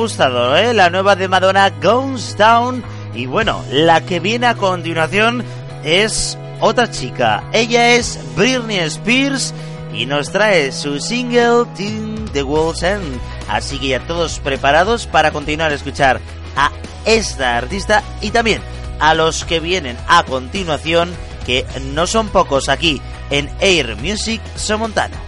¿eh? 0.05 0.73
La 0.73 0.91
nueva 0.91 1.15
de 1.15 1.27
Madonna, 1.27 1.71
Goes 1.81 2.37
Down. 2.37 2.83
Y 3.15 3.25
bueno, 3.25 3.63
la 3.71 4.05
que 4.05 4.19
viene 4.19 4.45
a 4.45 4.55
continuación 4.55 5.43
es 5.83 6.37
otra 6.59 6.91
chica. 6.91 7.43
Ella 7.51 7.95
es 7.95 8.19
Britney 8.35 8.79
Spears 8.79 9.53
y 9.93 10.05
nos 10.05 10.31
trae 10.31 10.71
su 10.71 10.99
single 10.99 11.65
Till 11.75 12.29
the 12.33 12.43
World's 12.43 12.83
End. 12.83 13.19
Así 13.49 13.79
que 13.79 13.87
ya 13.89 14.05
todos 14.05 14.39
preparados 14.39 15.07
para 15.07 15.31
continuar 15.31 15.71
a 15.71 15.75
escuchar 15.75 16.19
a 16.55 16.69
esta 17.05 17.57
artista 17.57 18.03
y 18.21 18.29
también 18.29 18.61
a 18.99 19.15
los 19.15 19.43
que 19.43 19.59
vienen 19.59 19.97
a 20.07 20.23
continuación, 20.23 21.11
que 21.47 21.65
no 21.93 22.05
son 22.05 22.29
pocos 22.29 22.69
aquí 22.69 23.01
en 23.31 23.49
Air 23.59 23.95
Music 23.95 24.41
Somontana. 24.55 25.24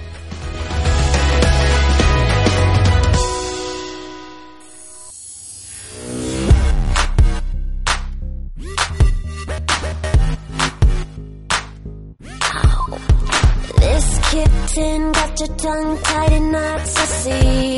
tongue 15.67 15.97
tied 16.01 16.31
in 16.31 16.51
knots, 16.51 16.95
I 16.97 17.05
see. 17.05 17.76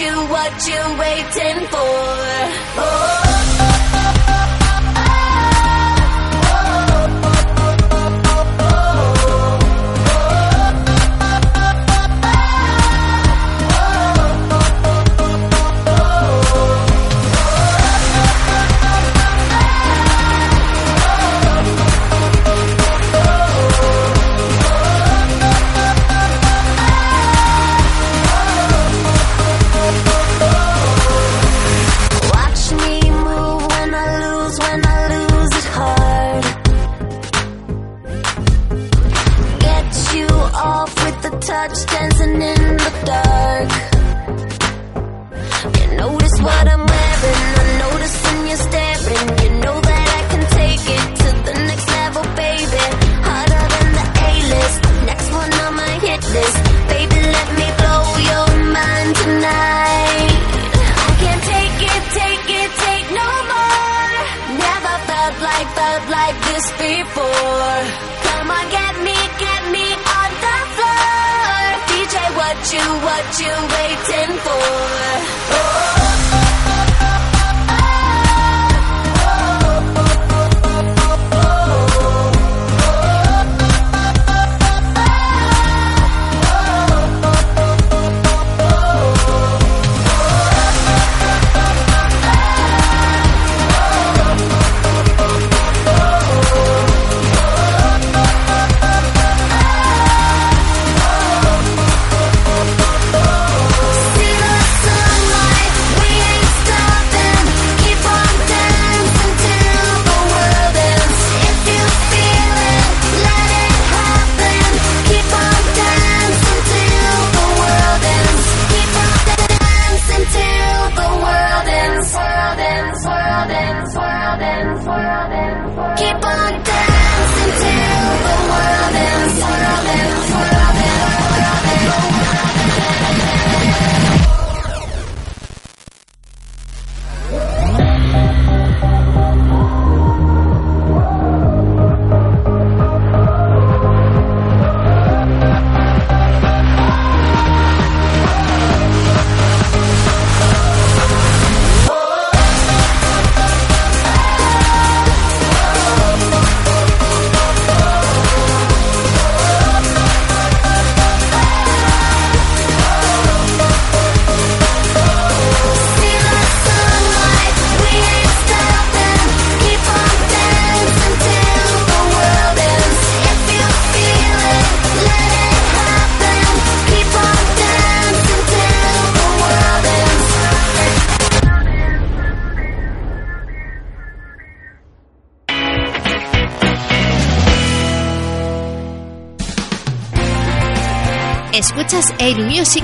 you 0.00 0.12
what 0.32 0.66
you 0.66 0.80
waiting 0.98 1.66
for. 1.68 1.80
Oh. 2.82 3.09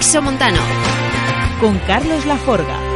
Music 0.07 0.13
Somontano. 0.13 0.61
Con 1.59 1.79
Carlos 1.81 2.25
Laforga. 2.27 2.96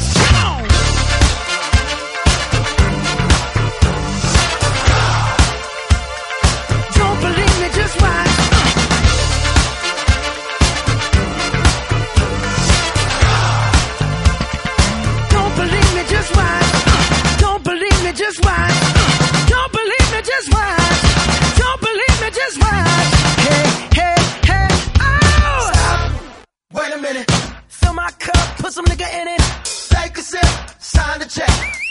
Put 28.71 28.75
some 28.75 28.85
nigga 28.85 29.07
in 29.21 29.27
it. 29.27 29.41
Take 29.89 30.17
a 30.17 30.21
sip, 30.21 30.51
sign 30.79 31.19
the 31.19 31.25
check. 31.25 31.49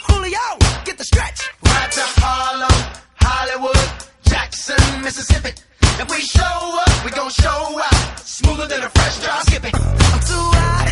Julio, 0.08 0.46
get 0.84 0.96
the 0.98 1.04
stretch. 1.04 1.40
Right 1.64 1.92
to 1.92 2.04
Harlem, 2.22 2.78
Hollywood, 3.16 3.88
Jackson, 4.22 5.02
Mississippi. 5.02 5.52
If 6.00 6.10
we 6.10 6.20
show 6.20 6.58
up, 6.84 7.04
we 7.04 7.10
gon' 7.10 7.30
show 7.30 7.80
out. 7.88 8.18
Smoother 8.20 8.66
than 8.66 8.82
a 8.82 8.88
fresh 8.88 9.16
drop. 9.22 9.42
Skip 9.46 9.64
it. 9.64 9.74
I'm 9.74 10.20
too 10.30 10.46
hot. 10.56 10.88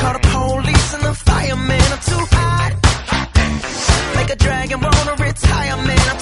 Call 0.00 0.12
the 0.18 0.24
police 0.34 0.94
and 0.94 1.04
the 1.04 1.14
fireman. 1.14 1.88
I'm 1.94 2.02
too 2.10 2.24
hot. 2.36 2.72
Make 4.16 4.30
a 4.30 4.36
dragon 4.36 4.80
wanna 4.80 5.14
retire, 5.22 5.76
man. 5.76 6.04
I'm 6.10 6.21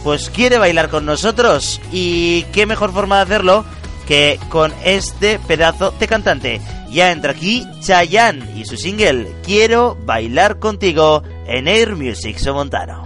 pues 0.02 0.30
quiere 0.30 0.58
bailar 0.58 0.88
con 0.88 1.04
nosotros 1.04 1.80
y 1.92 2.44
qué 2.52 2.64
mejor 2.66 2.92
forma 2.92 3.16
de 3.16 3.22
hacerlo 3.22 3.64
que 4.06 4.38
con 4.48 4.72
este 4.84 5.38
pedazo 5.38 5.92
de 5.92 6.08
cantante. 6.08 6.60
Ya 6.90 7.12
entra 7.12 7.32
aquí 7.32 7.66
Chayanne 7.80 8.56
y 8.56 8.64
su 8.64 8.76
single 8.76 9.34
Quiero 9.44 9.96
bailar 10.04 10.58
contigo 10.58 11.22
en 11.46 11.68
Air 11.68 11.96
Music 11.96 12.38
Somontano. 12.38 13.05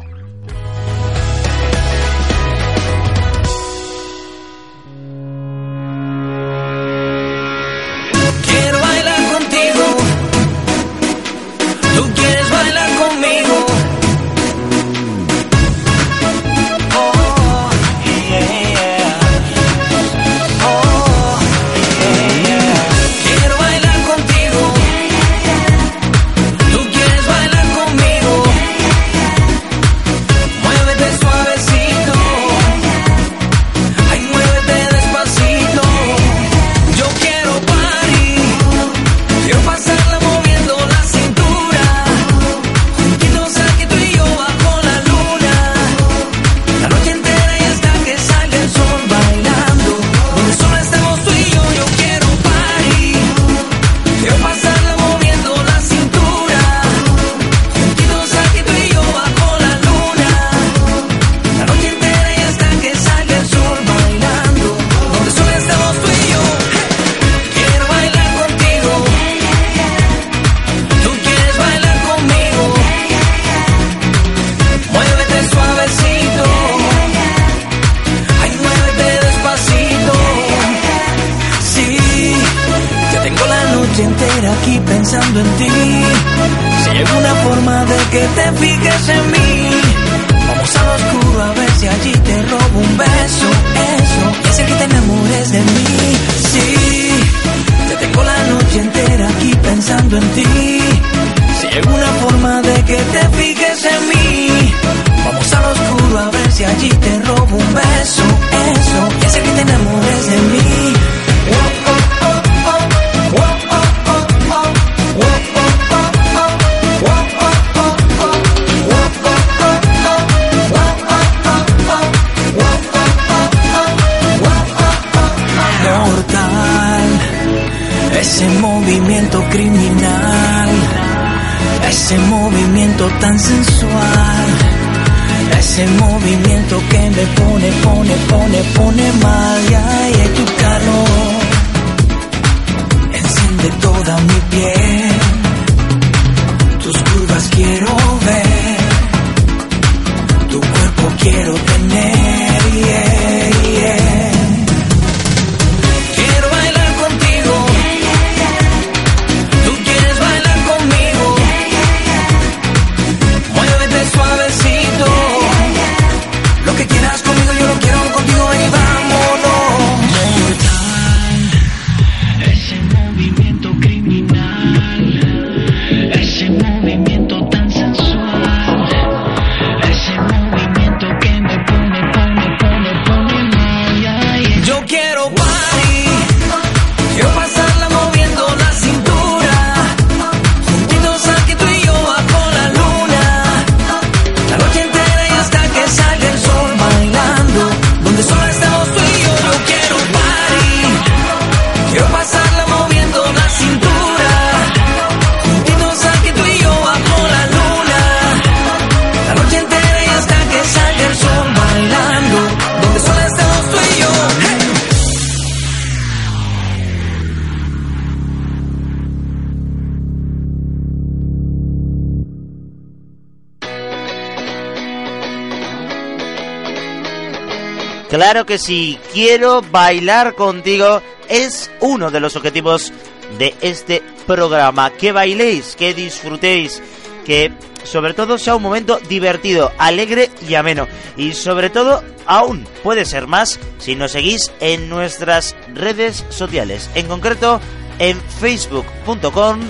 que 228.50 228.58
sí, 228.58 228.98
quiero 229.12 229.62
bailar 229.62 230.34
contigo. 230.34 231.00
Es 231.28 231.70
uno 231.78 232.10
de 232.10 232.18
los 232.18 232.34
objetivos 232.34 232.92
de 233.38 233.54
este 233.60 234.02
programa. 234.26 234.90
Que 234.90 235.12
bailéis, 235.12 235.76
que 235.76 235.94
disfrutéis, 235.94 236.82
que 237.24 237.52
sobre 237.84 238.12
todo 238.12 238.38
sea 238.38 238.56
un 238.56 238.62
momento 238.62 238.98
divertido, 239.08 239.70
alegre 239.78 240.30
y 240.48 240.56
ameno. 240.56 240.88
Y 241.16 241.34
sobre 241.34 241.70
todo, 241.70 242.02
aún 242.26 242.66
puede 242.82 243.04
ser 243.04 243.28
más 243.28 243.60
si 243.78 243.94
nos 243.94 244.10
seguís 244.10 244.50
en 244.58 244.88
nuestras 244.88 245.54
redes 245.72 246.24
sociales. 246.30 246.90
En 246.96 247.06
concreto, 247.06 247.60
en 248.00 248.20
facebook.com 248.20 249.60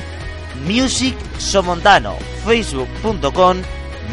music 0.67 1.15
somontano, 1.37 2.17
facebook.com 2.47 3.59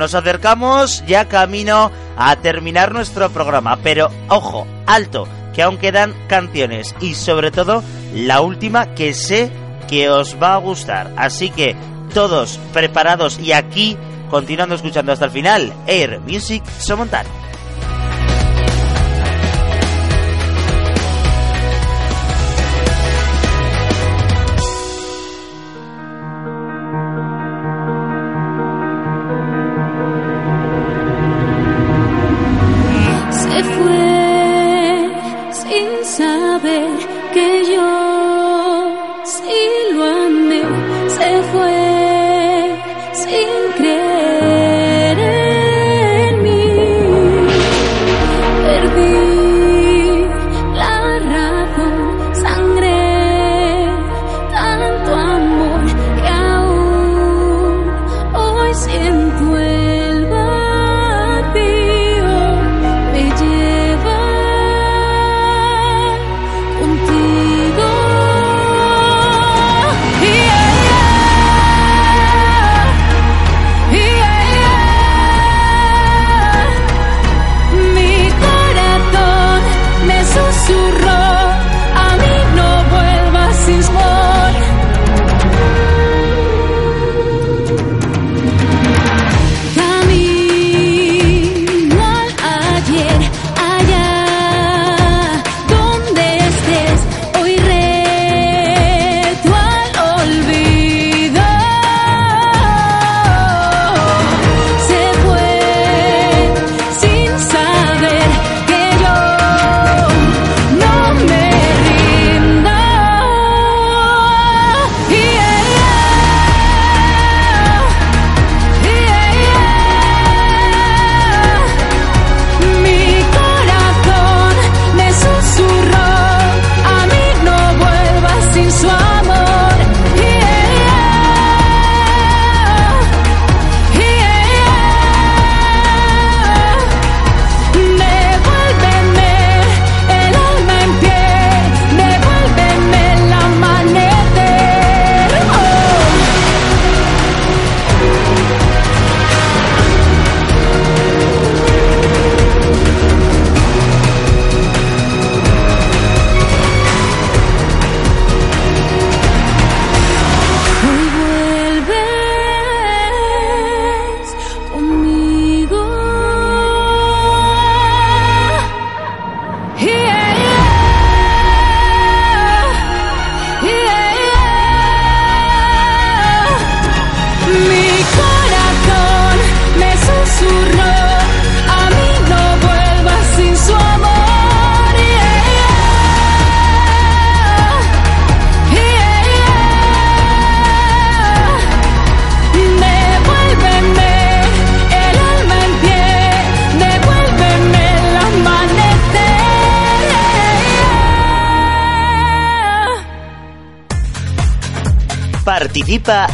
Nos 0.07 0.15
acercamos 0.15 1.03
ya 1.05 1.25
camino 1.25 1.91
a 2.15 2.37
terminar 2.37 2.93
nuestro 2.93 3.29
programa, 3.29 3.77
pero 3.83 4.09
ojo, 4.29 4.65
alto, 4.85 5.27
que 5.53 5.61
aún 5.61 5.77
quedan 5.77 6.15
canciones 6.29 6.95
y 7.01 7.13
sobre 7.13 7.51
todo 7.51 7.83
la 8.15 8.39
última 8.39 8.95
que 8.95 9.13
sé 9.13 9.51
que 9.89 10.09
os 10.09 10.41
va 10.41 10.53
a 10.53 10.59
gustar. 10.59 11.11
Así 11.17 11.49
que 11.49 11.75
todos 12.13 12.57
preparados 12.71 13.37
y 13.37 13.51
aquí 13.51 13.97
continuando 14.31 14.75
escuchando 14.75 15.11
hasta 15.11 15.25
el 15.25 15.31
final, 15.31 15.73
Air 15.87 16.21
Music 16.21 16.63
Somontano. 16.79 17.36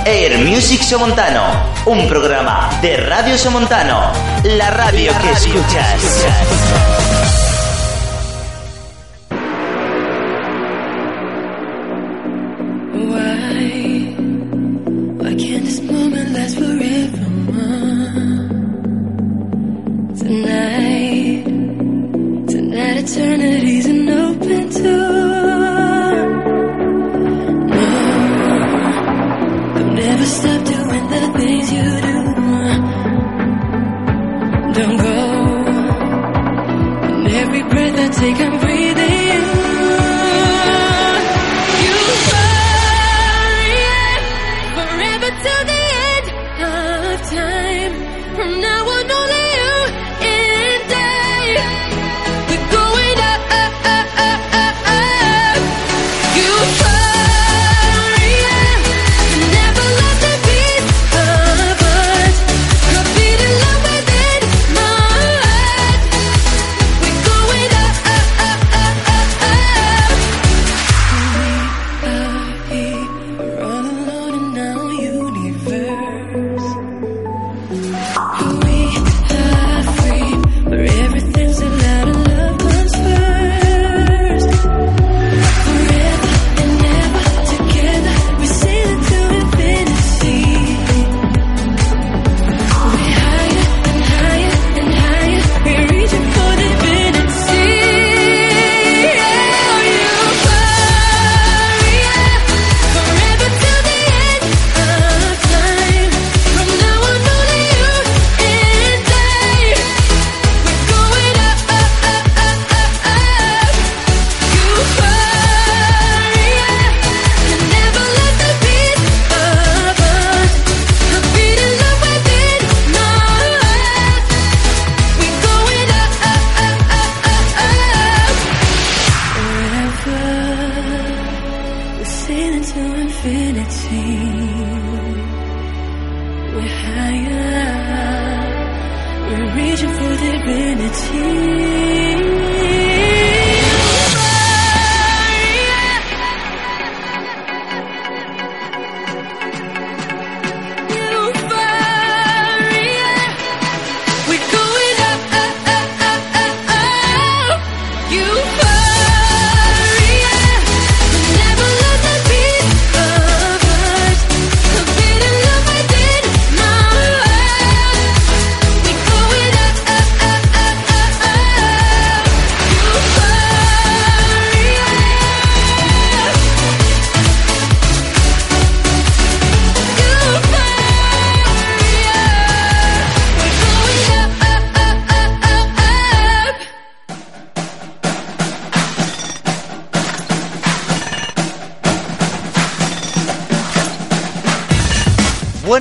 Air 0.05 0.39
Music 0.39 0.81
Somontano, 0.81 1.43
un 1.85 2.07
programa 2.07 2.71
de 2.81 2.97
Radio 2.97 3.37
Somontano, 3.37 4.11
la 4.45 4.71
radio. 4.71 5.13
Que 5.21 5.29
escuchas. 5.29 6.25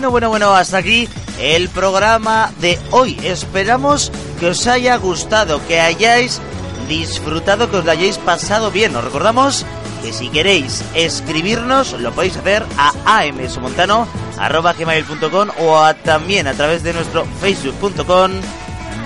Bueno, 0.02 0.10
bueno, 0.10 0.28
bueno, 0.30 0.52
hasta 0.52 0.78
aquí 0.78 1.08
el 1.38 1.68
programa 1.68 2.50
de 2.60 2.76
hoy. 2.90 3.16
Esperamos 3.22 4.10
que 4.40 4.46
os 4.46 4.66
haya 4.66 4.96
gustado, 4.96 5.64
que 5.68 5.78
hayáis 5.80 6.40
disfrutado, 6.88 7.70
que 7.70 7.76
os 7.76 7.84
lo 7.84 7.92
hayáis 7.92 8.18
pasado 8.18 8.72
bien. 8.72 8.96
Os 8.96 9.04
recordamos 9.04 9.64
que 10.02 10.12
si 10.12 10.28
queréis 10.28 10.82
escribirnos, 10.96 11.92
lo 12.00 12.10
podéis 12.10 12.36
hacer 12.36 12.64
a 12.76 12.92
amsomontano.com 13.20 15.48
o 15.60 15.78
a- 15.78 15.94
también 15.94 16.48
a 16.48 16.54
través 16.54 16.82
de 16.82 16.94
nuestro 16.94 17.24
facebook.com 17.40 18.32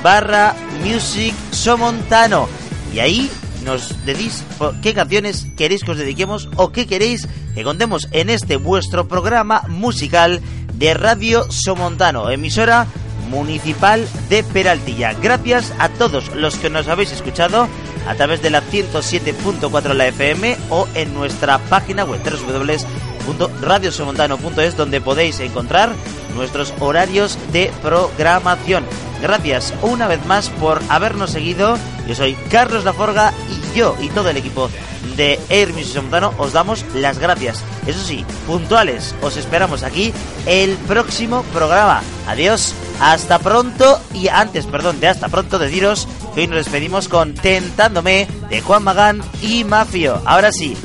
barra 0.02 0.55
music 0.82 1.35
somontano. 1.51 2.48
Y 2.94 3.01
ahí 3.01 3.31
nos 3.66 4.02
decís 4.06 4.43
qué 4.81 4.94
canciones 4.94 5.47
queréis 5.59 5.85
que 5.85 5.90
os 5.90 5.98
dediquemos 5.98 6.48
o 6.56 6.73
qué 6.73 6.86
queréis 6.86 7.28
que 7.55 7.64
contemos 7.64 8.09
en 8.12 8.31
este 8.31 8.56
vuestro 8.56 9.06
programa 9.09 9.62
musical 9.68 10.40
de 10.78 10.94
Radio 10.94 11.51
Somontano, 11.51 12.31
emisora 12.31 12.86
municipal 13.28 14.09
de 14.28 14.44
Peraltilla. 14.44 15.15
Gracias 15.15 15.73
a 15.78 15.89
todos 15.89 16.35
los 16.35 16.57
que 16.57 16.69
nos 16.70 16.86
habéis 16.89 17.12
escuchado 17.12 17.69
a 18.07 18.15
través 18.15 18.43
de 18.43 18.51
la 18.51 18.62
107.4 18.62 19.94
la 19.94 20.09
FM 20.09 20.59
o 20.70 20.86
en 20.94 21.15
nuestra 21.15 21.59
página 21.59 22.05
web 22.05 22.20
www.radiosomontano.es 22.23 24.77
donde 24.77 25.01
podéis 25.01 25.40
encontrar 25.40 25.90
nuestros 26.35 26.74
horarios 26.78 27.39
de 27.53 27.73
programación. 27.82 28.85
Gracias 29.20 29.74
una 29.82 30.07
vez 30.07 30.24
más 30.27 30.51
por 30.51 30.81
habernos 30.89 31.31
seguido. 31.31 31.77
Yo 32.07 32.15
soy 32.15 32.35
Carlos 32.51 32.85
Laforga 32.85 33.32
y 33.51 33.57
yo 33.78 33.97
y 34.01 34.09
todo 34.11 34.31
el 34.31 34.36
equipo 34.36 34.70
de 35.17 35.41
Air 35.49 35.73
Music 35.73 35.95
Somontano 35.95 36.33
os 36.39 36.53
damos 36.53 36.85
las 36.95 37.19
gracias. 37.19 37.63
Eso 37.87 38.03
sí, 38.03 38.25
puntuales, 38.47 39.15
os 39.23 39.37
esperamos 39.37 39.83
aquí 39.83 40.13
el 40.47 40.77
próximo 40.77 41.43
programa. 41.53 42.03
Adiós, 42.27 42.75
hasta 43.01 43.39
pronto 43.39 44.01
y 44.13 44.29
antes, 44.29 44.67
perdón, 44.67 45.01
de 45.01 45.09
hasta 45.09 45.29
pronto 45.29 45.59
deciros 45.59 46.09
que 46.35 46.43
hoy 46.43 46.47
nos 46.47 46.59
despedimos 46.59 47.09
con 47.09 47.35
Tentándome 47.35 48.29
de 48.51 48.61
Juan 48.61 48.85
Magán 48.85 49.23
y 49.43 49.65
Mafio. 49.65 50.21
Ahora 50.25 50.53
sí, 50.53 50.77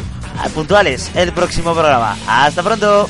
puntuales, 0.53 1.11
el 1.15 1.33
próximo 1.33 1.73
programa. 1.73 2.17
Hasta 2.27 2.63
pronto. 2.63 3.09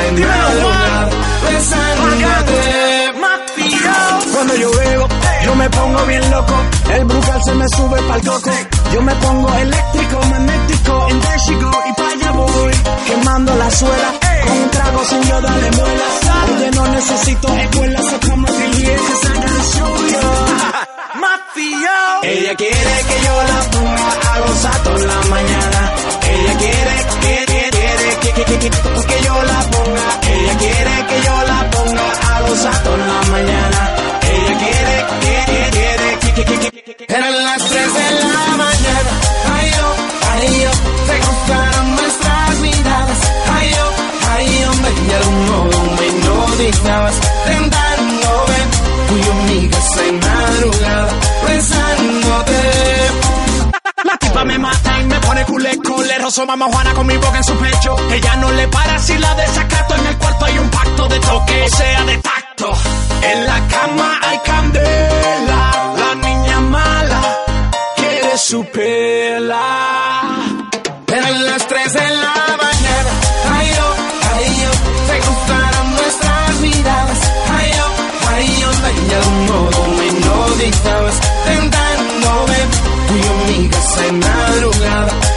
En. 0.00 0.16
Cuando 4.32 4.54
yo 4.54 4.70
bebo, 4.70 5.08
yo 5.44 5.54
me 5.56 5.70
pongo 5.70 6.06
bien 6.06 6.30
loco. 6.30 6.54
El 6.92 7.04
brucal 7.04 7.40
se 7.44 7.54
me 7.54 7.68
sube 7.68 8.02
pa'l 8.02 8.22
coco. 8.22 8.50
Yo 8.92 9.02
me 9.02 9.14
pongo 9.16 9.52
eléctrico, 9.54 10.20
magnético. 10.30 11.08
En 11.08 11.60
go 11.60 11.70
y 11.88 11.92
pa' 11.92 12.08
allá 12.08 12.30
voy. 12.32 12.72
Quemando 13.06 13.54
la 13.56 13.70
suela. 13.70 14.12
Con 14.46 14.58
un 14.58 14.70
trago 14.70 15.04
sin 15.04 15.22
yo 15.22 15.40
darle 15.40 15.70
muelas. 15.72 16.12
Oye, 16.56 16.70
no 16.70 16.86
necesito 16.88 17.48
escuela. 17.48 17.87
Mamá 56.36 56.66
Juana 56.70 56.92
con 56.92 57.06
mi 57.06 57.16
boca 57.16 57.38
en 57.38 57.44
su 57.44 57.54
pecho. 57.56 57.96
Ella 58.10 58.36
no 58.36 58.52
le 58.52 58.68
para 58.68 58.98
si 58.98 59.16
la 59.16 59.34
desacato. 59.34 59.94
En 59.94 60.06
el 60.06 60.18
cuarto 60.18 60.44
hay 60.44 60.58
un 60.58 60.68
pacto 60.68 61.08
de 61.08 61.18
toque, 61.20 61.68
sea, 61.70 62.04
de 62.04 62.18
tacto. 62.18 62.70
En 63.22 63.46
la 63.46 63.66
cama 63.68 64.20
hay 64.22 64.38
candela. 64.44 65.94
La 65.96 66.14
niña 66.16 66.60
mala 66.60 67.20
quiere 67.96 68.36
su 68.36 68.62
pela. 68.66 70.22
Eran 71.06 71.46
las 71.46 71.66
3 71.66 71.92
de 71.94 72.08
la 72.10 72.34
mañana. 72.62 73.12
Ay, 73.54 73.72
yo, 73.74 73.86
ay, 74.34 74.62
yo, 74.62 74.70
se 75.08 75.18
cruzaron 75.20 75.90
nuestras 75.92 76.60
miradas. 76.60 77.18
Ay, 77.56 77.72
yo, 77.78 77.86
ay, 78.34 78.60
yo, 78.60 78.70
de 79.08 79.14
algún 79.16 79.46
modo 79.46 79.86
me 79.96 80.06
hipnotizabas. 80.08 81.20
Tentándome, 81.46 82.58
y 83.14 83.22
yo 83.22 84.02
en 84.02 84.08
en 84.08 84.18
madrugada. 84.18 85.28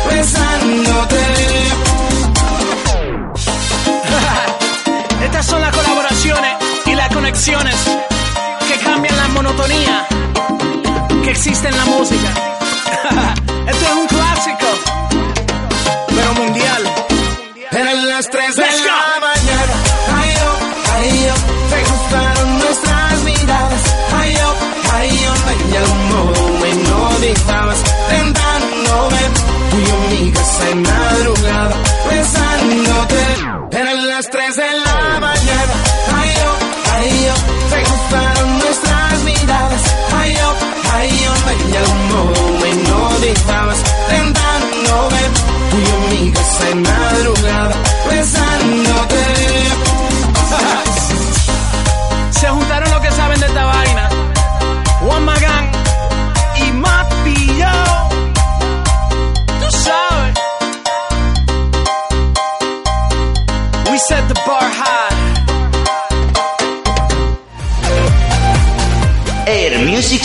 Son 5.52 5.62
las 5.62 5.76
colaboraciones 5.76 6.52
y 6.86 6.96
las 6.96 7.10
conexiones 7.10 7.76
que 8.70 8.78
cambian 8.86 9.18
la 9.18 9.28
monotonía 9.28 10.08
que 11.24 11.32
existe 11.32 11.68
en 11.68 11.76
la 11.76 11.86
música. 11.86 12.30
Esto 13.68 13.86
es 13.86 13.96
un 14.02 14.08
clásico, 14.08 14.68
pero 16.08 16.34
mundial. 16.36 16.84
Eran 17.70 18.08
las 18.08 18.30
3 18.30 18.56
de 18.56 18.62
Let's 18.62 18.82
go. 18.82 18.88
la 18.88 19.20
mañana. 19.28 19.74
Ay, 20.16 20.30
yo, 20.40 20.50
ay, 20.94 21.26
yo, 21.28 21.36
se 21.70 21.84
cruzaron 21.84 22.60
nuestras 22.60 23.24
miradas. 23.24 23.82
Ay, 24.22 24.34
yo, 24.34 24.56
ay, 24.94 25.10
yo, 25.24 25.70
de 25.70 25.78
algún 25.78 26.10
modo 26.12 26.60
me 26.62 26.70
hipnotizabas. 26.70 27.80
Tentándome, 28.10 29.22
tú 29.70 29.78
y 29.80 29.86
yo 29.86 29.96
en 29.96 30.24
mi 30.24 30.32
casa 30.32 30.70
en 30.70 30.82
madrugada. 30.82 31.76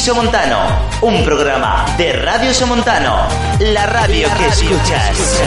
Somontano, 0.06 0.88
un 1.00 1.24
programa 1.24 1.84
de 1.98 2.12
Radio 2.12 2.54
Somontano, 2.54 3.26
la 3.58 3.86
radio 3.86 4.28
que 4.38 4.46
escuchas. 4.46 5.42